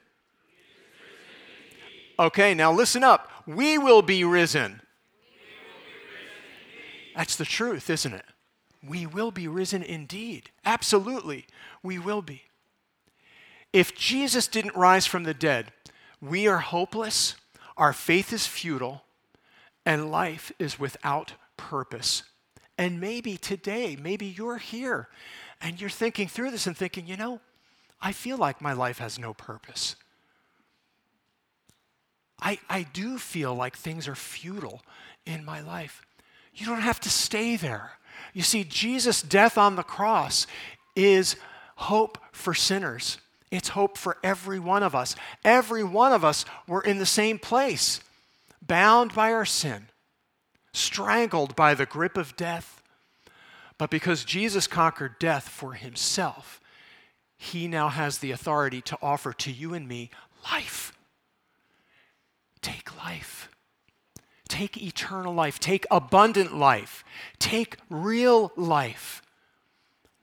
Okay, 2.18 2.54
now 2.54 2.72
listen 2.72 3.02
up. 3.02 3.30
We 3.46 3.78
will 3.78 4.02
be 4.02 4.24
risen. 4.24 4.80
That's 7.16 7.36
the 7.36 7.44
truth, 7.44 7.90
isn't 7.90 8.12
it? 8.12 8.24
We 8.86 9.06
will 9.06 9.30
be 9.30 9.48
risen 9.48 9.82
indeed. 9.82 10.50
Absolutely, 10.64 11.46
we 11.82 11.98
will 11.98 12.22
be. 12.22 12.42
If 13.72 13.94
Jesus 13.94 14.46
didn't 14.46 14.76
rise 14.76 15.06
from 15.06 15.24
the 15.24 15.34
dead, 15.34 15.72
we 16.20 16.46
are 16.46 16.58
hopeless, 16.58 17.34
our 17.76 17.92
faith 17.92 18.32
is 18.32 18.46
futile, 18.46 19.02
and 19.84 20.10
life 20.10 20.52
is 20.58 20.78
without 20.78 21.32
purpose. 21.56 22.22
And 22.78 23.00
maybe 23.00 23.36
today, 23.36 23.96
maybe 24.00 24.26
you're 24.26 24.58
here 24.58 25.08
and 25.60 25.80
you're 25.80 25.90
thinking 25.90 26.28
through 26.28 26.50
this 26.50 26.66
and 26.66 26.76
thinking, 26.76 27.06
you 27.06 27.16
know, 27.16 27.40
I 28.00 28.12
feel 28.12 28.36
like 28.36 28.60
my 28.60 28.72
life 28.72 28.98
has 28.98 29.18
no 29.18 29.34
purpose. 29.34 29.96
I, 32.40 32.58
I 32.68 32.82
do 32.82 33.18
feel 33.18 33.54
like 33.54 33.76
things 33.76 34.08
are 34.08 34.14
futile 34.14 34.82
in 35.26 35.44
my 35.44 35.60
life. 35.60 36.04
You 36.54 36.66
don't 36.66 36.80
have 36.80 37.00
to 37.00 37.10
stay 37.10 37.56
there. 37.56 37.92
You 38.32 38.42
see, 38.42 38.64
Jesus' 38.64 39.22
death 39.22 39.58
on 39.58 39.76
the 39.76 39.82
cross 39.82 40.46
is 40.94 41.36
hope 41.76 42.18
for 42.32 42.54
sinners. 42.54 43.18
It's 43.50 43.70
hope 43.70 43.96
for 43.96 44.18
every 44.22 44.58
one 44.58 44.82
of 44.82 44.94
us. 44.94 45.16
Every 45.44 45.84
one 45.84 46.12
of 46.12 46.24
us 46.24 46.44
were 46.66 46.82
in 46.82 46.98
the 46.98 47.06
same 47.06 47.38
place, 47.38 48.00
bound 48.60 49.14
by 49.14 49.32
our 49.32 49.44
sin, 49.44 49.88
strangled 50.72 51.54
by 51.54 51.74
the 51.74 51.86
grip 51.86 52.16
of 52.16 52.36
death. 52.36 52.82
But 53.78 53.90
because 53.90 54.24
Jesus 54.24 54.66
conquered 54.66 55.18
death 55.18 55.48
for 55.48 55.74
himself, 55.74 56.60
he 57.36 57.68
now 57.68 57.88
has 57.88 58.18
the 58.18 58.30
authority 58.30 58.80
to 58.82 58.98
offer 59.02 59.32
to 59.32 59.52
you 59.52 59.74
and 59.74 59.86
me 59.86 60.10
life 60.50 60.93
Take 62.64 62.96
life. 62.96 63.50
Take 64.48 64.82
eternal 64.82 65.34
life. 65.34 65.60
Take 65.60 65.86
abundant 65.90 66.56
life. 66.56 67.04
Take 67.38 67.76
real 67.90 68.52
life. 68.56 69.20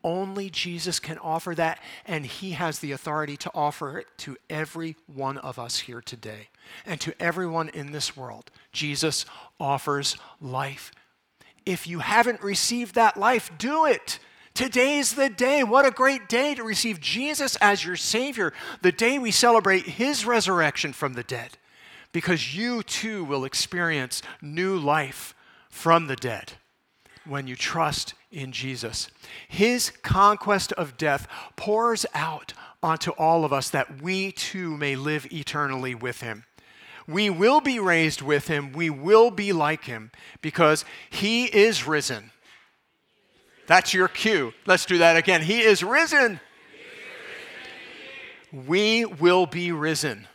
Only 0.04 0.50
Jesus 0.50 1.00
can 1.00 1.20
offer 1.20 1.54
that, 1.54 1.78
and 2.08 2.26
He 2.26 2.54
has 2.54 2.80
the 2.80 2.94
authority 2.94 3.38
to 3.38 3.52
offer 3.54 4.00
it 4.00 4.08
to 4.18 4.38
every 4.50 4.96
one 5.06 5.38
of 5.38 5.60
us 5.60 5.82
here 5.82 6.02
today 6.02 6.50
and 6.84 7.00
to 7.02 7.14
everyone 7.22 7.70
in 7.70 7.92
this 7.92 8.18
world. 8.18 8.50
Jesus 8.74 9.28
offers 9.60 10.18
life. 10.42 10.92
If 11.64 11.86
you 11.86 12.00
haven't 12.00 12.42
received 12.42 12.96
that 12.96 13.18
life, 13.18 13.52
do 13.60 13.86
it. 13.86 14.18
Today's 14.56 15.14
the 15.14 15.30
day. 15.30 15.64
What 15.64 15.86
a 15.86 15.92
great 15.92 16.28
day 16.28 16.56
to 16.56 16.64
receive 16.64 17.00
Jesus 17.00 17.56
as 17.58 17.86
your 17.86 17.96
Savior, 17.96 18.52
the 18.82 18.92
day 18.92 19.20
we 19.20 19.30
celebrate 19.30 19.86
His 19.86 20.26
resurrection 20.26 20.92
from 20.92 21.14
the 21.14 21.24
dead 21.24 21.60
because 22.12 22.56
you 22.56 22.84
too 22.84 23.24
will 23.24 23.45
experience 23.45 24.21
new 24.41 24.78
life 24.78 25.34
from 25.69 26.08
the 26.08 26.15
dead 26.15 26.54
when 27.26 27.47
you 27.47 27.56
trust 27.56 28.13
in 28.32 28.52
Jesus. 28.52 29.10
His 29.47 29.91
conquest 30.02 30.71
of 30.74 30.97
death 30.97 31.28
pours 31.56 32.06
out 32.13 32.54
onto 32.84 33.12
all 33.12 33.45
of 33.45 33.54
us 33.54 33.69
that 33.69 34.02
we 34.02 34.32
too 34.32 34.76
may 34.78 34.95
live 34.95 35.32
eternally 35.32 35.93
with 35.93 36.21
him. 36.21 36.45
We 37.08 37.30
will 37.30 37.62
be 37.62 37.80
raised 37.80 38.21
with 38.21 38.47
him, 38.47 38.74
we 38.74 38.89
will 38.89 39.32
be 39.32 39.54
like 39.54 39.86
him 39.86 40.12
because 40.41 40.86
he 41.10 41.45
is 41.45 41.88
risen. 41.88 42.32
That's 43.67 43.93
your 43.93 44.08
cue. 44.08 44.54
Let's 44.65 44.86
do 44.86 44.97
that 45.00 45.17
again. 45.17 45.41
He 45.41 45.62
is 45.62 45.84
risen. 45.84 46.39
We 48.52 49.06
will 49.06 49.45
be 49.45 49.71
risen. 49.71 50.28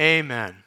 Amen. 0.00 0.59